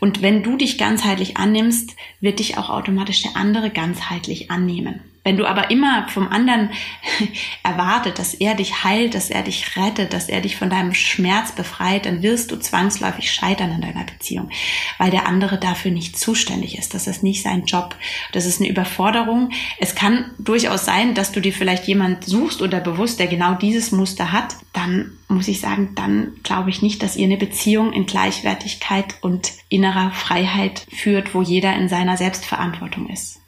Und 0.00 0.22
wenn 0.22 0.44
du 0.44 0.56
dich 0.56 0.78
ganzheitlich 0.78 1.36
annimmst, 1.36 1.96
wird 2.20 2.38
dich 2.38 2.56
auch 2.56 2.70
automatisch 2.70 3.22
der 3.22 3.36
andere 3.36 3.70
ganzheitlich 3.70 4.50
annehmen. 4.50 5.00
Wenn 5.28 5.36
du 5.36 5.44
aber 5.44 5.70
immer 5.70 6.08
vom 6.08 6.26
anderen 6.28 6.70
erwartet, 7.62 8.18
dass 8.18 8.32
er 8.32 8.54
dich 8.54 8.82
heilt, 8.82 9.14
dass 9.14 9.28
er 9.28 9.42
dich 9.42 9.76
rettet, 9.76 10.14
dass 10.14 10.30
er 10.30 10.40
dich 10.40 10.56
von 10.56 10.70
deinem 10.70 10.94
Schmerz 10.94 11.52
befreit, 11.52 12.06
dann 12.06 12.22
wirst 12.22 12.50
du 12.50 12.56
zwangsläufig 12.56 13.30
scheitern 13.30 13.72
in 13.72 13.82
deiner 13.82 14.04
Beziehung, 14.04 14.48
weil 14.96 15.10
der 15.10 15.26
andere 15.28 15.58
dafür 15.58 15.90
nicht 15.90 16.18
zuständig 16.18 16.78
ist. 16.78 16.94
Das 16.94 17.06
ist 17.06 17.22
nicht 17.22 17.42
sein 17.42 17.66
Job. 17.66 17.94
Das 18.32 18.46
ist 18.46 18.58
eine 18.58 18.70
Überforderung. 18.70 19.50
Es 19.78 19.94
kann 19.94 20.30
durchaus 20.38 20.86
sein, 20.86 21.12
dass 21.12 21.30
du 21.30 21.42
dir 21.42 21.52
vielleicht 21.52 21.86
jemand 21.86 22.24
suchst 22.24 22.62
oder 22.62 22.80
bewusst, 22.80 23.20
der 23.20 23.26
genau 23.26 23.52
dieses 23.52 23.92
Muster 23.92 24.32
hat. 24.32 24.54
Dann 24.72 25.10
muss 25.28 25.48
ich 25.48 25.60
sagen, 25.60 25.90
dann 25.94 26.36
glaube 26.42 26.70
ich 26.70 26.80
nicht, 26.80 27.02
dass 27.02 27.16
ihr 27.16 27.26
eine 27.26 27.36
Beziehung 27.36 27.92
in 27.92 28.06
Gleichwertigkeit 28.06 29.16
und 29.20 29.52
innerer 29.68 30.10
Freiheit 30.10 30.86
führt, 30.90 31.34
wo 31.34 31.42
jeder 31.42 31.76
in 31.76 31.90
seiner 31.90 32.16
Selbstverantwortung 32.16 33.10
ist. 33.10 33.42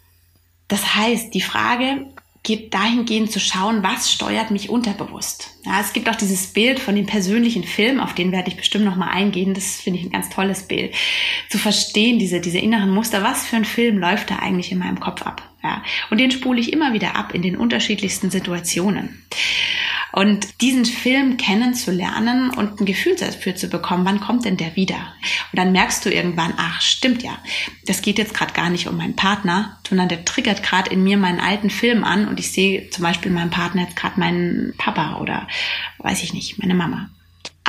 Das 0.71 0.95
heißt, 0.95 1.35
die 1.35 1.43
Frage 1.43 2.07
geht 2.43 2.73
dahingehend 2.73 3.31
zu 3.31 3.39
schauen, 3.39 3.83
was 3.83 4.11
steuert 4.11 4.51
mich 4.51 4.71
unterbewusst. 4.71 5.59
Ja, 5.67 5.81
es 5.81 5.93
gibt 5.93 6.09
auch 6.09 6.15
dieses 6.15 6.47
Bild 6.47 6.81
von 6.81 6.95
dem 6.95 7.05
persönlichen 7.05 7.65
Film, 7.65 8.01
auf 8.01 8.15
den 8.15 8.33
werde 8.33 8.49
ich 8.49 8.57
bestimmt 8.57 8.87
noch 8.87 8.97
mal 8.97 9.09
eingehen. 9.09 9.53
Das 9.53 9.77
finde 9.77 9.99
ich 9.99 10.07
ein 10.07 10.13
ganz 10.13 10.31
tolles 10.31 10.63
Bild. 10.63 10.95
Zu 11.51 11.59
verstehen, 11.59 12.19
diese, 12.19 12.41
diese 12.41 12.59
inneren 12.59 12.91
Muster, 12.91 13.23
was 13.23 13.45
für 13.45 13.57
ein 13.57 13.67
Film 13.67 13.99
läuft 13.99 14.31
da 14.31 14.37
eigentlich 14.37 14.73
in 14.73 14.79
meinem 14.79 15.01
Kopf 15.01 15.23
ab. 15.23 15.43
Ja, 15.63 15.83
und 16.11 16.19
den 16.19 16.31
spule 16.31 16.59
ich 16.59 16.73
immer 16.73 16.95
wieder 16.95 17.17
ab 17.17 17.35
in 17.35 17.43
den 17.43 17.57
unterschiedlichsten 17.57 18.31
Situationen. 18.31 19.23
Und 20.13 20.61
diesen 20.61 20.85
Film 20.85 21.37
kennenzulernen 21.37 22.51
und 22.51 22.81
ein 22.81 22.87
Gefühl 22.87 23.17
dafür 23.17 23.55
zu 23.55 23.69
bekommen, 23.69 24.05
wann 24.05 24.21
kommt 24.21 24.45
denn 24.45 24.57
der 24.57 24.77
wieder? 24.77 25.15
Und 25.53 25.59
dann 25.59 25.73
merkst 25.73 26.05
du 26.05 26.13
irgendwann, 26.13 26.55
ach, 26.57 26.81
stimmt 26.81 27.23
ja, 27.23 27.39
das 27.87 28.03
geht 28.03 28.19
jetzt 28.19 28.35
gerade 28.35 28.53
gar 28.53 28.71
nicht 28.71 28.89
um 28.89 28.97
meinen 28.97 29.17
Partner, 29.17 29.79
sondern 29.89 30.09
der 30.09 30.25
triggert 30.25 30.63
gerade 30.63 30.91
in 30.91 31.05
mir 31.05 31.17
meinen 31.17 31.41
alten 31.41 31.71
Film 31.71 32.05
an 32.05 32.29
und 32.29 32.41
ich 32.41 32.53
sehe 32.53 32.91
zum 32.91 33.05
Beispiel 33.05 33.31
meinen 33.31 33.51
Partner 33.51 33.83
jetzt 33.83 33.97
gerade 33.97 34.19
meinen 34.19 34.75
Papa 34.79 35.17
oder 35.21 35.47
weiß 35.99 36.23
ich 36.23 36.35
nicht, 36.35 36.59
meine 36.59 36.75
Mama. 36.75 37.11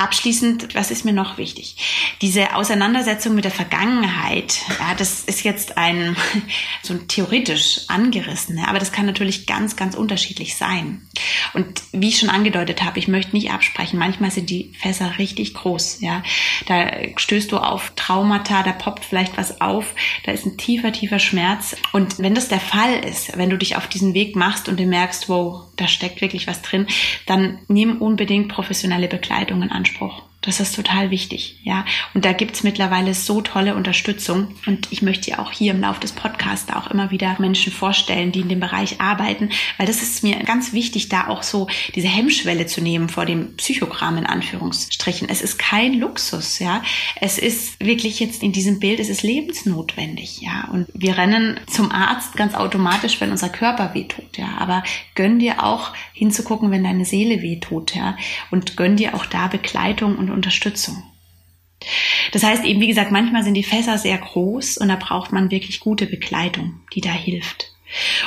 Abschließend, 0.02 0.74
was 0.74 0.90
ist 0.90 1.04
mir 1.04 1.12
noch 1.12 1.38
wichtig? 1.38 1.76
Diese 2.22 2.56
Auseinandersetzung 2.56 3.36
mit 3.36 3.44
der 3.44 3.52
Vergangenheit, 3.52 4.58
ja, 4.80 4.96
das 4.96 5.20
ist 5.20 5.44
jetzt 5.44 5.78
ein 5.78 6.16
so 6.82 6.94
ein 6.94 7.06
theoretisch 7.06 7.82
angerissen, 7.86 8.58
aber 8.66 8.80
das 8.80 8.90
kann 8.90 9.06
natürlich 9.06 9.46
ganz, 9.46 9.76
ganz 9.76 9.94
unterschiedlich 9.94 10.56
sein. 10.56 11.06
Und 11.54 11.84
wie 11.92 12.08
ich 12.08 12.18
schon 12.18 12.30
angedeutet 12.30 12.82
habe, 12.82 12.98
ich 12.98 13.06
möchte 13.06 13.36
nicht 13.36 13.52
absprechen. 13.52 13.96
Manchmal 13.96 14.32
sind 14.32 14.50
die 14.50 14.72
Fässer 14.76 15.18
richtig 15.18 15.54
groß, 15.54 16.00
ja. 16.00 16.24
Da 16.66 16.90
stößt 17.16 17.52
du 17.52 17.58
auf 17.58 17.92
Traumata, 17.94 18.64
da 18.64 18.72
poppt 18.72 19.04
vielleicht 19.04 19.36
was 19.36 19.60
auf, 19.60 19.94
da 20.24 20.32
ist 20.32 20.46
ein 20.46 20.56
tiefer, 20.56 20.90
tiefer 20.90 21.20
Schmerz. 21.20 21.76
Und 21.92 22.18
wenn 22.18 22.34
das 22.34 22.48
der 22.48 22.58
Fall 22.58 23.04
ist, 23.04 23.38
wenn 23.38 23.50
du 23.50 23.56
dich 23.56 23.76
auf 23.76 23.86
diesen 23.86 24.14
Weg 24.14 24.34
machst 24.34 24.68
und 24.68 24.80
du 24.80 24.84
merkst, 24.84 25.28
wow, 25.28 25.68
da 25.76 25.88
steckt 25.88 26.20
wirklich 26.20 26.46
was 26.46 26.62
drin, 26.62 26.86
dann 27.26 27.58
nimm 27.68 28.00
unbedingt 28.00 28.48
professionelle 28.48 29.08
Begleitung 29.08 29.62
in 29.62 29.70
Anspruch. 29.70 30.22
Das 30.42 30.58
ist 30.58 30.74
total 30.74 31.10
wichtig, 31.10 31.60
ja. 31.62 31.84
Und 32.14 32.24
da 32.24 32.32
gibt's 32.32 32.64
mittlerweile 32.64 33.14
so 33.14 33.42
tolle 33.42 33.76
Unterstützung. 33.76 34.48
Und 34.66 34.88
ich 34.90 35.00
möchte 35.00 35.30
ja 35.30 35.38
auch 35.38 35.52
hier 35.52 35.72
im 35.72 35.80
Laufe 35.80 36.00
des 36.00 36.10
Podcasts 36.10 36.72
auch 36.72 36.88
immer 36.88 37.12
wieder 37.12 37.36
Menschen 37.38 37.72
vorstellen, 37.72 38.32
die 38.32 38.40
in 38.40 38.48
dem 38.48 38.58
Bereich 38.58 39.00
arbeiten, 39.00 39.50
weil 39.78 39.86
das 39.86 40.02
ist 40.02 40.24
mir 40.24 40.36
ganz 40.40 40.72
wichtig, 40.72 41.08
da 41.08 41.28
auch 41.28 41.44
so 41.44 41.68
diese 41.94 42.08
Hemmschwelle 42.08 42.66
zu 42.66 42.80
nehmen 42.80 43.08
vor 43.08 43.24
dem 43.24 43.56
Psychogramm 43.56 44.18
in 44.18 44.26
Anführungsstrichen. 44.26 45.28
Es 45.28 45.42
ist 45.42 45.60
kein 45.60 45.94
Luxus, 45.94 46.58
ja. 46.58 46.82
Es 47.20 47.38
ist 47.38 47.78
wirklich 47.78 48.18
jetzt 48.18 48.42
in 48.42 48.50
diesem 48.50 48.80
Bild, 48.80 48.98
es 48.98 49.10
ist 49.10 49.22
lebensnotwendig, 49.22 50.40
ja. 50.40 50.68
Und 50.72 50.88
wir 50.92 51.18
rennen 51.18 51.60
zum 51.68 51.92
Arzt 51.92 52.34
ganz 52.34 52.54
automatisch, 52.54 53.20
wenn 53.20 53.30
unser 53.30 53.48
Körper 53.48 53.94
wehtut, 53.94 54.36
ja. 54.38 54.58
Aber 54.58 54.82
gönn 55.14 55.38
dir 55.38 55.62
auch 55.62 55.92
hinzugucken, 56.12 56.72
wenn 56.72 56.82
deine 56.82 57.04
Seele 57.04 57.42
wehtut, 57.42 57.94
ja. 57.94 58.16
Und 58.50 58.76
gönn 58.76 58.96
dir 58.96 59.14
auch 59.14 59.26
da 59.26 59.46
Begleitung 59.46 60.16
und 60.16 60.31
Unterstützung. 60.32 61.02
Das 62.32 62.42
heißt 62.42 62.64
eben, 62.64 62.80
wie 62.80 62.86
gesagt, 62.86 63.10
manchmal 63.10 63.42
sind 63.42 63.54
die 63.54 63.64
Fässer 63.64 63.98
sehr 63.98 64.18
groß 64.18 64.78
und 64.78 64.88
da 64.88 64.96
braucht 64.96 65.32
man 65.32 65.50
wirklich 65.50 65.80
gute 65.80 66.06
Begleitung, 66.06 66.80
die 66.94 67.00
da 67.00 67.10
hilft. 67.10 67.72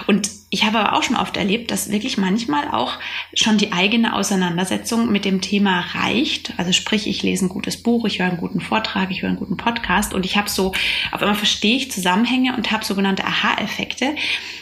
Und 0.08 0.30
ich 0.52 0.64
habe 0.64 0.80
aber 0.80 0.96
auch 0.96 1.04
schon 1.04 1.16
oft 1.16 1.38
erlebt, 1.38 1.72
dass 1.72 1.90
wirklich 1.90 2.18
manchmal 2.18 2.70
auch 2.70 2.94
schon 3.34 3.58
die 3.58 3.72
eigene 3.72 4.14
Auseinandersetzung 4.14 5.12
mit 5.12 5.26
dem 5.26 5.42
Thema 5.42 5.82
reicht. 5.94 6.54
Also 6.58 6.72
sprich, 6.72 7.08
ich 7.08 7.24
lese 7.24 7.46
ein 7.46 7.50
gutes 7.50 7.82
Buch, 7.82 8.06
ich 8.06 8.20
höre 8.20 8.28
einen 8.28 8.38
guten 8.38 8.62
Vortrag, 8.62 9.10
ich 9.12 9.22
höre 9.22 9.30
einen 9.30 9.40
guten 9.40 9.58
Podcast 9.58 10.14
und 10.14 10.26
ich 10.26 10.38
habe 10.38 10.50
so, 10.50 10.74
auf 11.12 11.22
einmal 11.22 11.36
verstehe 11.36 11.78
ich 11.78 11.92
Zusammenhänge 11.92 12.56
und 12.56 12.72
habe 12.72 12.86
sogenannte 12.86 13.26
Aha-Effekte. 13.26 14.16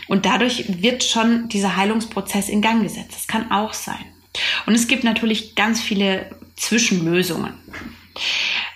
Und 0.07 0.25
dadurch 0.25 0.81
wird 0.81 1.03
schon 1.03 1.49
dieser 1.49 1.75
Heilungsprozess 1.75 2.49
in 2.49 2.61
Gang 2.61 2.81
gesetzt. 2.83 3.13
Das 3.13 3.27
kann 3.27 3.51
auch 3.51 3.73
sein. 3.73 4.05
Und 4.65 4.73
es 4.73 4.87
gibt 4.87 5.03
natürlich 5.03 5.55
ganz 5.55 5.81
viele 5.81 6.29
Zwischenlösungen. 6.55 7.53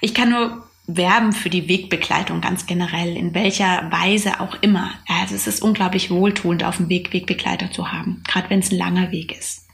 Ich 0.02 0.14
kann 0.14 0.30
nur 0.30 0.68
werben 0.88 1.34
für 1.34 1.50
die 1.50 1.68
Wegbegleitung 1.68 2.40
ganz 2.40 2.66
generell, 2.66 3.18
in 3.18 3.34
welcher 3.34 3.92
Weise 3.92 4.40
auch 4.40 4.56
immer. 4.62 4.94
Also 5.08 5.36
es 5.36 5.46
ist 5.46 5.62
unglaublich 5.62 6.10
wohltuend, 6.10 6.64
auf 6.64 6.78
dem 6.78 6.88
Weg 6.88 7.12
Wegbegleiter 7.12 7.72
zu 7.72 7.92
haben, 7.92 8.24
gerade 8.26 8.50
wenn 8.50 8.60
es 8.60 8.72
ein 8.72 8.78
langer 8.78 9.12
Weg 9.12 9.38
ist. 9.38 9.68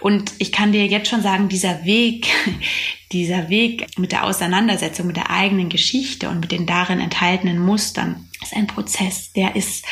Und 0.00 0.32
ich 0.38 0.50
kann 0.50 0.72
dir 0.72 0.86
jetzt 0.86 1.08
schon 1.08 1.22
sagen, 1.22 1.48
dieser 1.48 1.84
Weg, 1.84 2.26
dieser 3.12 3.48
Weg 3.48 3.96
mit 3.96 4.10
der 4.10 4.24
Auseinandersetzung 4.24 5.06
mit 5.06 5.16
der 5.16 5.30
eigenen 5.30 5.68
Geschichte 5.68 6.28
und 6.28 6.40
mit 6.40 6.50
den 6.50 6.66
darin 6.66 7.00
enthaltenen 7.00 7.60
Mustern 7.60 8.28
ist 8.42 8.54
ein 8.54 8.66
Prozess, 8.66 9.32
der 9.32 9.54
ist 9.54 9.84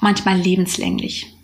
manchmal 0.00 0.36
lebenslänglich 0.36 1.35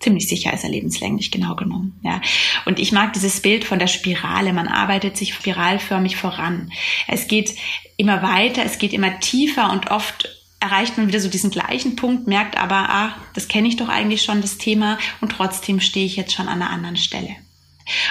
ziemlich 0.00 0.28
sicher 0.28 0.52
ist 0.52 0.64
er 0.64 0.70
lebenslänglich 0.70 1.30
genau 1.30 1.54
genommen. 1.56 1.98
Ja. 2.02 2.20
Und 2.64 2.78
ich 2.78 2.92
mag 2.92 3.12
dieses 3.12 3.40
Bild 3.40 3.64
von 3.64 3.78
der 3.78 3.86
Spirale. 3.86 4.52
Man 4.52 4.68
arbeitet 4.68 5.16
sich 5.16 5.34
spiralförmig 5.34 6.16
voran. 6.16 6.70
Es 7.06 7.28
geht 7.28 7.54
immer 7.96 8.22
weiter, 8.22 8.64
es 8.64 8.78
geht 8.78 8.92
immer 8.92 9.18
tiefer 9.20 9.72
und 9.72 9.90
oft 9.90 10.28
erreicht 10.60 10.98
man 10.98 11.08
wieder 11.08 11.20
so 11.20 11.28
diesen 11.28 11.50
gleichen 11.50 11.96
Punkt, 11.96 12.26
merkt 12.26 12.56
aber, 12.56 12.90
ah, 12.90 13.14
das 13.34 13.48
kenne 13.48 13.68
ich 13.68 13.76
doch 13.76 13.88
eigentlich 13.88 14.22
schon, 14.22 14.40
das 14.40 14.58
Thema, 14.58 14.98
und 15.20 15.30
trotzdem 15.30 15.80
stehe 15.80 16.06
ich 16.06 16.16
jetzt 16.16 16.32
schon 16.32 16.48
an 16.48 16.62
einer 16.62 16.70
anderen 16.70 16.96
Stelle. 16.96 17.36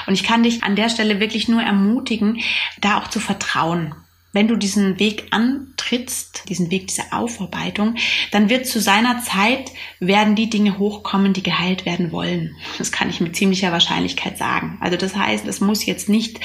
Und 0.07 0.13
ich 0.13 0.23
kann 0.23 0.43
dich 0.43 0.63
an 0.63 0.75
der 0.75 0.89
Stelle 0.89 1.19
wirklich 1.19 1.49
nur 1.49 1.61
ermutigen, 1.61 2.41
da 2.79 2.99
auch 2.99 3.09
zu 3.09 3.19
vertrauen 3.19 3.93
wenn 4.33 4.47
du 4.47 4.55
diesen 4.55 4.99
Weg 4.99 5.27
antrittst, 5.31 6.43
diesen 6.49 6.69
Weg 6.69 6.87
dieser 6.87 7.11
Aufarbeitung, 7.11 7.95
dann 8.31 8.49
wird 8.49 8.67
zu 8.67 8.79
seiner 8.79 9.23
Zeit 9.23 9.71
werden 9.99 10.35
die 10.35 10.49
Dinge 10.49 10.77
hochkommen, 10.77 11.33
die 11.33 11.43
geheilt 11.43 11.85
werden 11.85 12.11
wollen. 12.11 12.55
Das 12.77 12.91
kann 12.91 13.09
ich 13.09 13.21
mit 13.21 13.35
ziemlicher 13.35 13.71
Wahrscheinlichkeit 13.71 14.37
sagen. 14.37 14.77
Also 14.81 14.97
das 14.97 15.15
heißt, 15.15 15.47
es 15.47 15.61
muss 15.61 15.85
jetzt 15.85 16.09
nicht 16.09 16.39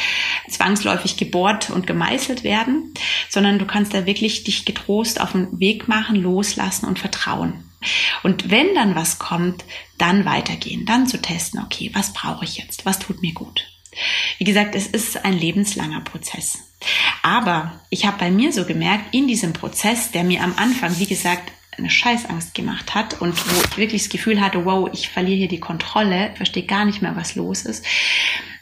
zwangsläufig 0.48 1.16
gebohrt 1.16 1.70
und 1.70 1.86
gemeißelt 1.86 2.44
werden, 2.44 2.94
sondern 3.28 3.58
du 3.58 3.66
kannst 3.66 3.94
da 3.94 4.06
wirklich 4.06 4.44
dich 4.44 4.64
getrost 4.64 5.20
auf 5.20 5.32
den 5.32 5.60
Weg 5.60 5.88
machen, 5.88 6.16
loslassen 6.16 6.86
und 6.86 6.98
vertrauen. 6.98 7.64
Und 8.22 8.50
wenn 8.50 8.74
dann 8.74 8.94
was 8.94 9.18
kommt, 9.18 9.64
dann 9.98 10.24
weitergehen, 10.24 10.86
dann 10.86 11.06
zu 11.06 11.20
testen, 11.20 11.60
okay, 11.62 11.90
was 11.92 12.12
brauche 12.12 12.44
ich 12.44 12.58
jetzt? 12.58 12.86
Was 12.86 12.98
tut 12.98 13.22
mir 13.22 13.32
gut? 13.32 13.66
Wie 14.38 14.44
gesagt, 14.44 14.74
es 14.74 14.86
ist 14.86 15.24
ein 15.24 15.34
lebenslanger 15.34 16.00
Prozess. 16.00 16.58
Aber 17.22 17.80
ich 17.90 18.06
habe 18.06 18.18
bei 18.18 18.30
mir 18.30 18.52
so 18.52 18.64
gemerkt, 18.64 19.14
in 19.14 19.28
diesem 19.28 19.52
Prozess, 19.52 20.10
der 20.10 20.24
mir 20.24 20.42
am 20.42 20.54
Anfang, 20.56 20.98
wie 20.98 21.06
gesagt, 21.06 21.52
eine 21.78 21.90
Scheißangst 21.90 22.54
gemacht 22.54 22.94
hat 22.94 23.20
und 23.20 23.34
wo 23.34 23.60
ich 23.62 23.78
wirklich 23.78 24.02
das 24.02 24.10
Gefühl 24.10 24.40
hatte, 24.40 24.64
wow, 24.64 24.90
ich 24.92 25.08
verliere 25.08 25.38
hier 25.38 25.48
die 25.48 25.60
Kontrolle, 25.60 26.32
verstehe 26.36 26.64
gar 26.64 26.84
nicht 26.84 27.00
mehr, 27.00 27.16
was 27.16 27.34
los 27.34 27.62
ist. 27.62 27.84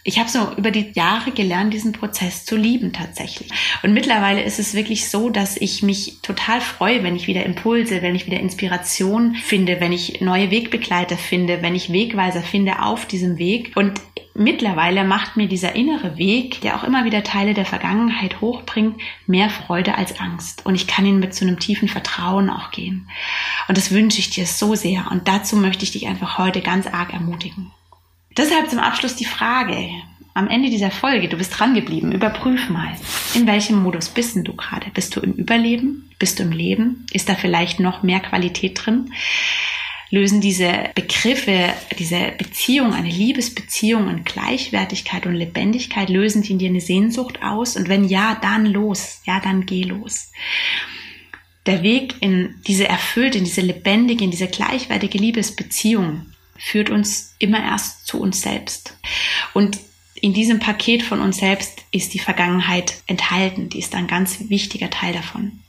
Ich 0.03 0.19
habe 0.19 0.31
so 0.31 0.53
über 0.57 0.71
die 0.71 0.93
Jahre 0.95 1.31
gelernt, 1.31 1.75
diesen 1.75 1.93
Prozess 1.93 2.47
zu 2.47 2.57
lieben 2.57 2.93
tatsächlich. 2.95 3.51
Und 3.83 3.93
mittlerweile 3.93 4.43
ist 4.43 4.59
es 4.59 4.73
wirklich 4.73 5.11
so, 5.11 5.29
dass 5.29 5.59
ich 5.59 5.83
mich 5.83 6.21
total 6.23 6.63
freue, 6.63 7.03
wenn 7.03 7.17
ich 7.17 7.27
wieder 7.27 7.45
Impulse, 7.45 8.01
wenn 8.01 8.15
ich 8.15 8.27
wieder 8.27 8.41
Inspiration 8.41 9.35
finde, 9.35 9.79
wenn 9.81 9.93
ich 9.93 10.23
neue 10.23 10.51
Wegbegleiter 10.51 11.19
finde, 11.19 11.61
wenn 11.61 11.75
ich 11.75 11.93
Wegweiser 11.93 12.41
finde 12.41 12.83
auf 12.83 13.05
diesem 13.05 13.37
Weg. 13.37 13.73
Und 13.77 14.01
mittlerweile 14.33 15.05
macht 15.05 15.37
mir 15.37 15.49
dieser 15.49 15.75
innere 15.75 16.17
Weg, 16.17 16.63
der 16.63 16.77
auch 16.77 16.85
immer 16.85 17.05
wieder 17.05 17.23
Teile 17.23 17.53
der 17.53 17.67
Vergangenheit 17.67 18.41
hochbringt, 18.41 18.99
mehr 19.27 19.51
Freude 19.51 19.97
als 19.97 20.19
Angst. 20.19 20.65
Und 20.65 20.77
ich 20.77 20.87
kann 20.87 21.05
ihn 21.05 21.19
mit 21.19 21.35
so 21.35 21.45
einem 21.45 21.59
tiefen 21.59 21.89
Vertrauen 21.89 22.49
auch 22.49 22.71
gehen. 22.71 23.11
Und 23.69 23.77
das 23.77 23.91
wünsche 23.91 24.21
ich 24.21 24.31
dir 24.31 24.47
so 24.47 24.75
sehr. 24.75 25.09
Und 25.11 25.29
dazu 25.29 25.57
möchte 25.57 25.85
ich 25.85 25.93
dich 25.93 26.07
einfach 26.07 26.39
heute 26.39 26.63
ganz 26.63 26.87
arg 26.87 27.13
ermutigen. 27.13 27.71
Deshalb 28.37 28.71
zum 28.71 28.79
Abschluss 28.79 29.17
die 29.17 29.25
Frage. 29.25 29.91
Am 30.33 30.47
Ende 30.47 30.71
dieser 30.71 30.93
Folge, 30.93 31.29
du 31.29 31.37
bist 31.37 31.59
dran 31.59 31.75
geblieben, 31.75 32.13
überprüf 32.13 32.69
mal, 32.71 32.95
in 33.35 33.49
welchem 33.49 33.83
Modus 33.83 34.09
bist 34.09 34.37
du 34.37 34.55
gerade? 34.55 34.87
Bist 34.95 35.17
du 35.17 35.21
im 35.21 35.33
Überleben? 35.33 36.09
Bist 36.21 36.39
du 36.39 36.45
im 36.45 36.53
Leben? 36.53 37.05
Ist 37.13 37.29
da 37.29 37.35
vielleicht 37.35 37.81
noch 37.81 38.05
mehr 38.05 38.21
Qualität 38.21 38.81
drin? 38.85 39.13
Lösen 40.11 40.41
diese 40.41 40.91
Begriffe, 40.95 41.73
diese 41.99 42.33
Beziehung, 42.39 42.95
eine 42.95 43.11
Liebesbeziehung 43.11 44.07
und 44.07 44.25
Gleichwertigkeit 44.25 45.27
und 45.27 45.35
Lebendigkeit, 45.35 46.09
lösen 46.09 46.43
die 46.43 46.53
in 46.53 46.59
dir 46.59 46.69
eine 46.69 46.81
Sehnsucht 46.81 47.43
aus? 47.43 47.77
Und 47.77 47.89
wenn 47.89 48.05
ja, 48.05 48.39
dann 48.41 48.67
los. 48.67 49.23
Ja, 49.27 49.41
dann 49.41 49.67
geh 49.67 49.83
los. 49.83 50.31
Der 51.67 51.83
Weg 51.83 52.15
in 52.21 52.55
diese 52.67 52.89
erfüllte, 52.89 53.39
in 53.39 53.45
diese 53.45 53.61
lebendige, 53.61 54.25
in 54.25 54.31
diese 54.31 54.49
gleichwertige 54.49 55.19
Liebesbeziehung 55.19 56.27
führt 56.61 56.91
uns 56.91 57.35
immer 57.39 57.63
erst 57.63 58.07
zu 58.07 58.21
uns 58.21 58.43
selbst. 58.43 58.99
Und 59.55 59.81
in 60.15 60.35
diesem 60.35 60.61
Paket 60.61 61.03
von 61.03 61.21
uns 61.21 61.39
selbst 61.39 61.85
ist 61.91 62.13
die 62.13 62.19
Vergangenheit 62.19 63.03
enthalten. 63.07 63.71
Die 63.71 63.79
ist 63.79 63.95
ein 63.95 64.07
ganz 64.07 64.51
wichtiger 64.51 64.91
Teil 64.91 65.15
davon. 65.15 65.61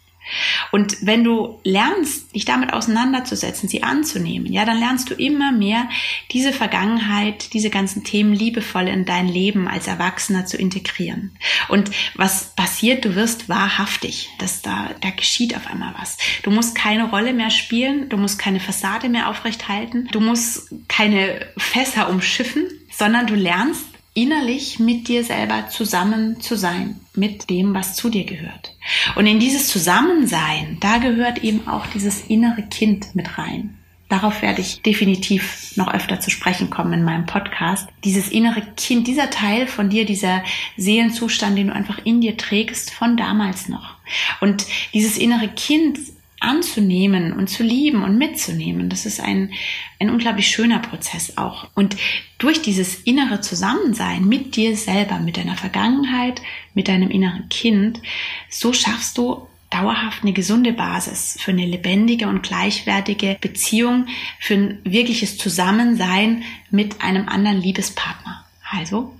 Und 0.71 0.97
wenn 1.01 1.23
du 1.23 1.59
lernst, 1.63 2.33
dich 2.35 2.45
damit 2.45 2.73
auseinanderzusetzen, 2.73 3.69
sie 3.69 3.83
anzunehmen, 3.83 4.51
ja, 4.51 4.65
dann 4.65 4.79
lernst 4.79 5.09
du 5.09 5.13
immer 5.13 5.51
mehr 5.51 5.89
diese 6.31 6.53
Vergangenheit, 6.53 7.53
diese 7.53 7.69
ganzen 7.69 8.03
Themen 8.03 8.33
liebevoll 8.33 8.87
in 8.87 9.05
dein 9.05 9.27
Leben 9.27 9.67
als 9.67 9.87
Erwachsener 9.87 10.45
zu 10.45 10.57
integrieren. 10.57 11.31
Und 11.67 11.91
was 12.15 12.55
passiert? 12.55 13.05
Du 13.05 13.15
wirst 13.15 13.49
wahrhaftig, 13.49 14.29
dass 14.39 14.61
da, 14.61 14.91
da 15.01 15.09
geschieht 15.09 15.55
auf 15.55 15.67
einmal 15.67 15.93
was. 15.99 16.17
Du 16.43 16.51
musst 16.51 16.75
keine 16.75 17.09
Rolle 17.09 17.33
mehr 17.33 17.49
spielen, 17.49 18.09
du 18.09 18.17
musst 18.17 18.39
keine 18.39 18.59
Fassade 18.59 19.09
mehr 19.09 19.29
aufrechthalten, 19.29 20.07
du 20.11 20.19
musst 20.19 20.73
keine 20.87 21.47
Fässer 21.57 22.09
umschiffen, 22.09 22.67
sondern 22.91 23.27
du 23.27 23.35
lernst 23.35 23.85
innerlich 24.13 24.79
mit 24.79 25.07
dir 25.07 25.23
selber 25.23 25.69
zusammen 25.69 26.41
zu 26.41 26.55
sein, 26.55 26.99
mit 27.15 27.49
dem, 27.49 27.73
was 27.73 27.95
zu 27.95 28.09
dir 28.09 28.25
gehört. 28.25 28.70
Und 29.15 29.27
in 29.27 29.39
dieses 29.39 29.67
Zusammensein, 29.67 30.77
da 30.79 30.97
gehört 30.97 31.43
eben 31.43 31.67
auch 31.67 31.85
dieses 31.87 32.21
innere 32.21 32.63
Kind 32.63 33.15
mit 33.15 33.37
rein. 33.37 33.77
Darauf 34.11 34.41
werde 34.41 34.59
ich 34.59 34.81
definitiv 34.81 35.71
noch 35.77 35.93
öfter 35.93 36.19
zu 36.19 36.29
sprechen 36.29 36.69
kommen 36.69 36.91
in 36.91 37.03
meinem 37.05 37.25
Podcast. 37.25 37.87
Dieses 38.03 38.27
innere 38.27 38.61
Kind, 38.75 39.07
dieser 39.07 39.29
Teil 39.29 39.67
von 39.67 39.89
dir, 39.89 40.05
dieser 40.05 40.43
Seelenzustand, 40.75 41.57
den 41.57 41.67
du 41.67 41.73
einfach 41.73 41.99
in 42.03 42.19
dir 42.19 42.35
trägst 42.35 42.91
von 42.91 43.15
damals 43.15 43.69
noch. 43.69 43.95
Und 44.41 44.65
dieses 44.93 45.17
innere 45.17 45.47
Kind 45.47 45.97
anzunehmen 46.41 47.33
und 47.33 47.49
zu 47.49 47.63
lieben 47.63 48.03
und 48.03 48.17
mitzunehmen. 48.17 48.89
Das 48.89 49.05
ist 49.05 49.21
ein, 49.21 49.51
ein 49.99 50.09
unglaublich 50.09 50.47
schöner 50.47 50.79
Prozess 50.79 51.37
auch. 51.37 51.69
Und 51.75 51.95
durch 52.39 52.61
dieses 52.61 52.95
innere 52.95 53.41
Zusammensein 53.41 54.25
mit 54.25 54.55
dir 54.55 54.75
selber, 54.75 55.19
mit 55.19 55.37
deiner 55.37 55.55
Vergangenheit, 55.55 56.41
mit 56.73 56.87
deinem 56.87 57.09
inneren 57.09 57.47
Kind, 57.49 58.01
so 58.49 58.73
schaffst 58.73 59.17
du 59.17 59.47
dauerhaft 59.69 60.23
eine 60.23 60.33
gesunde 60.33 60.73
Basis 60.73 61.37
für 61.39 61.51
eine 61.51 61.65
lebendige 61.65 62.27
und 62.27 62.43
gleichwertige 62.43 63.37
Beziehung, 63.39 64.07
für 64.39 64.55
ein 64.55 64.79
wirkliches 64.83 65.37
Zusammensein 65.37 66.43
mit 66.69 67.01
einem 67.01 67.29
anderen 67.29 67.61
Liebespartner. 67.61 68.45
Also, 68.69 69.15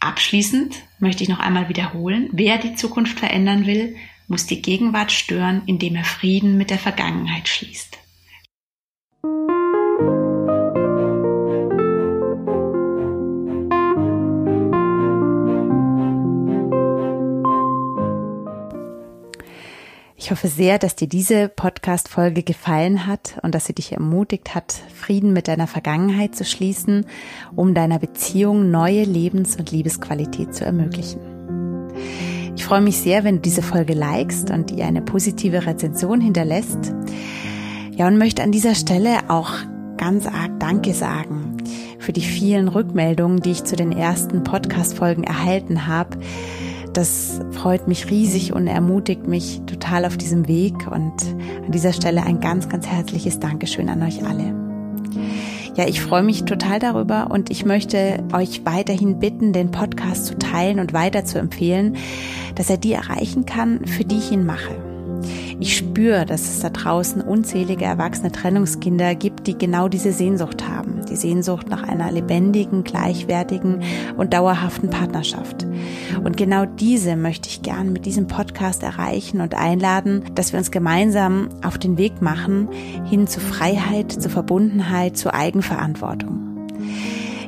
abschließend 0.00 0.76
möchte 0.98 1.22
ich 1.22 1.28
noch 1.28 1.38
einmal 1.38 1.68
wiederholen, 1.68 2.28
wer 2.32 2.58
die 2.58 2.74
Zukunft 2.74 3.18
verändern 3.20 3.66
will, 3.66 3.96
muss 4.32 4.46
die 4.46 4.62
Gegenwart 4.62 5.12
stören, 5.12 5.60
indem 5.66 5.94
er 5.94 6.04
Frieden 6.04 6.56
mit 6.56 6.70
der 6.70 6.78
Vergangenheit 6.78 7.48
schließt. 7.48 7.98
Ich 20.16 20.30
hoffe 20.30 20.48
sehr, 20.48 20.78
dass 20.78 20.96
dir 20.96 21.08
diese 21.08 21.50
Podcast-Folge 21.50 22.42
gefallen 22.42 23.06
hat 23.06 23.38
und 23.42 23.54
dass 23.54 23.66
sie 23.66 23.74
dich 23.74 23.92
ermutigt 23.92 24.54
hat, 24.54 24.72
Frieden 24.94 25.34
mit 25.34 25.46
deiner 25.46 25.66
Vergangenheit 25.66 26.34
zu 26.34 26.46
schließen, 26.46 27.04
um 27.54 27.74
deiner 27.74 27.98
Beziehung 27.98 28.70
neue 28.70 29.04
Lebens- 29.04 29.56
und 29.56 29.70
Liebesqualität 29.70 30.54
zu 30.54 30.64
ermöglichen. 30.64 31.31
Ich 32.56 32.64
freue 32.64 32.80
mich 32.80 32.98
sehr, 32.98 33.24
wenn 33.24 33.36
du 33.36 33.42
diese 33.42 33.62
Folge 33.62 33.94
likest 33.94 34.50
und 34.50 34.70
ihr 34.70 34.84
eine 34.84 35.02
positive 35.02 35.66
Rezension 35.66 36.20
hinterlässt. 36.20 36.92
Ja, 37.96 38.06
und 38.06 38.18
möchte 38.18 38.42
an 38.42 38.52
dieser 38.52 38.74
Stelle 38.74 39.18
auch 39.28 39.52
ganz 39.96 40.26
arg 40.26 40.58
Danke 40.58 40.94
sagen 40.94 41.56
für 41.98 42.12
die 42.12 42.22
vielen 42.22 42.68
Rückmeldungen, 42.68 43.40
die 43.40 43.52
ich 43.52 43.64
zu 43.64 43.76
den 43.76 43.92
ersten 43.92 44.42
Podcast-Folgen 44.42 45.24
erhalten 45.24 45.86
habe. 45.86 46.18
das 46.92 47.40
freut 47.52 47.88
mich 47.88 48.10
riesig 48.10 48.52
und 48.52 48.66
ermutigt 48.66 49.26
mich 49.26 49.62
total 49.66 50.04
auf 50.04 50.16
diesem 50.18 50.46
Weg. 50.46 50.74
Und 50.90 51.14
an 51.64 51.72
dieser 51.72 51.92
Stelle 51.92 52.22
ein 52.22 52.40
ganz, 52.40 52.68
ganz 52.68 52.86
herzliches 52.86 53.40
Dankeschön 53.40 53.88
an 53.88 54.02
euch 54.02 54.22
alle. 54.26 54.61
Ja, 55.74 55.88
ich 55.88 56.02
freue 56.02 56.22
mich 56.22 56.44
total 56.44 56.78
darüber 56.78 57.30
und 57.30 57.50
ich 57.50 57.64
möchte 57.64 58.22
euch 58.34 58.66
weiterhin 58.66 59.18
bitten, 59.18 59.54
den 59.54 59.70
Podcast 59.70 60.26
zu 60.26 60.38
teilen 60.38 60.78
und 60.78 60.92
weiter 60.92 61.24
zu 61.24 61.38
empfehlen, 61.38 61.96
dass 62.56 62.68
er 62.68 62.76
die 62.76 62.92
erreichen 62.92 63.46
kann, 63.46 63.86
für 63.86 64.04
die 64.04 64.18
ich 64.18 64.32
ihn 64.32 64.44
mache. 64.44 64.91
Ich 65.62 65.76
spüre, 65.76 66.26
dass 66.26 66.48
es 66.48 66.58
da 66.58 66.70
draußen 66.70 67.22
unzählige 67.22 67.84
erwachsene 67.84 68.32
Trennungskinder 68.32 69.14
gibt, 69.14 69.46
die 69.46 69.56
genau 69.56 69.86
diese 69.86 70.10
Sehnsucht 70.10 70.68
haben. 70.68 71.06
Die 71.08 71.14
Sehnsucht 71.14 71.68
nach 71.68 71.84
einer 71.84 72.10
lebendigen, 72.10 72.82
gleichwertigen 72.82 73.80
und 74.16 74.34
dauerhaften 74.34 74.90
Partnerschaft. 74.90 75.64
Und 76.24 76.36
genau 76.36 76.64
diese 76.66 77.14
möchte 77.14 77.48
ich 77.48 77.62
gern 77.62 77.92
mit 77.92 78.06
diesem 78.06 78.26
Podcast 78.26 78.82
erreichen 78.82 79.40
und 79.40 79.54
einladen, 79.54 80.24
dass 80.34 80.50
wir 80.50 80.58
uns 80.58 80.72
gemeinsam 80.72 81.48
auf 81.62 81.78
den 81.78 81.96
Weg 81.96 82.20
machen 82.20 82.68
hin 83.04 83.28
zu 83.28 83.38
Freiheit, 83.38 84.10
zu 84.10 84.28
Verbundenheit, 84.30 85.16
zu 85.16 85.32
Eigenverantwortung. 85.32 86.51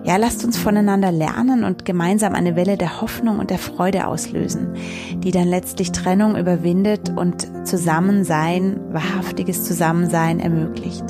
Ja, 0.04 0.16
lasst 0.16 0.44
uns 0.44 0.58
voneinander 0.58 1.10
lernen 1.10 1.64
und 1.64 1.86
gemeinsam 1.86 2.34
eine 2.34 2.56
Welle 2.56 2.76
der 2.76 3.00
Hoffnung 3.00 3.38
und 3.38 3.48
der 3.48 3.58
Freude 3.58 4.06
auslösen, 4.06 4.74
die 5.16 5.30
dann 5.30 5.48
letztlich 5.48 5.92
Trennung 5.92 6.36
überwindet 6.36 7.10
und 7.16 7.66
Zusammensein, 7.66 8.78
wahrhaftiges 8.92 9.64
Zusammensein 9.64 10.40
ermöglicht. 10.40 11.06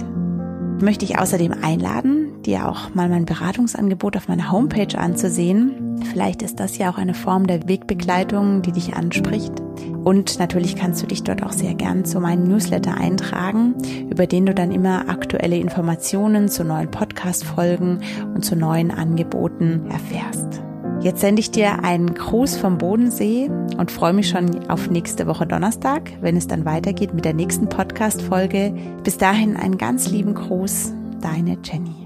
Ich 0.84 0.86
möchte 0.86 1.06
dich 1.06 1.18
außerdem 1.18 1.54
einladen, 1.62 2.42
dir 2.42 2.68
auch 2.68 2.94
mal 2.94 3.08
mein 3.08 3.24
Beratungsangebot 3.24 4.18
auf 4.18 4.28
meiner 4.28 4.52
Homepage 4.52 4.98
anzusehen. 4.98 6.04
Vielleicht 6.10 6.42
ist 6.42 6.60
das 6.60 6.76
ja 6.76 6.90
auch 6.90 6.98
eine 6.98 7.14
Form 7.14 7.46
der 7.46 7.66
Wegbegleitung, 7.66 8.60
die 8.60 8.72
dich 8.72 8.92
anspricht. 8.92 9.54
Und 10.04 10.38
natürlich 10.38 10.76
kannst 10.76 11.02
du 11.02 11.06
dich 11.06 11.22
dort 11.22 11.42
auch 11.42 11.52
sehr 11.52 11.72
gern 11.72 12.04
zu 12.04 12.20
meinem 12.20 12.46
Newsletter 12.46 12.98
eintragen, 12.98 13.76
über 14.10 14.26
den 14.26 14.44
du 14.44 14.52
dann 14.52 14.72
immer 14.72 15.08
aktuelle 15.08 15.56
Informationen 15.56 16.50
zu 16.50 16.64
neuen 16.64 16.90
Podcast-Folgen 16.90 18.00
und 18.34 18.44
zu 18.44 18.54
neuen 18.54 18.90
Angeboten 18.90 19.86
erfährst. 19.90 20.62
Jetzt 21.04 21.20
sende 21.20 21.40
ich 21.40 21.50
dir 21.50 21.84
einen 21.84 22.14
Gruß 22.14 22.56
vom 22.56 22.78
Bodensee 22.78 23.50
und 23.76 23.90
freue 23.90 24.14
mich 24.14 24.30
schon 24.30 24.70
auf 24.70 24.88
nächste 24.88 25.26
Woche 25.26 25.46
Donnerstag, 25.46 26.10
wenn 26.22 26.34
es 26.34 26.46
dann 26.46 26.64
weitergeht 26.64 27.12
mit 27.12 27.26
der 27.26 27.34
nächsten 27.34 27.68
Podcast-Folge. 27.68 28.74
Bis 29.02 29.18
dahin 29.18 29.54
einen 29.54 29.76
ganz 29.76 30.08
lieben 30.08 30.32
Gruß, 30.32 30.94
deine 31.20 31.58
Jenny. 31.62 32.03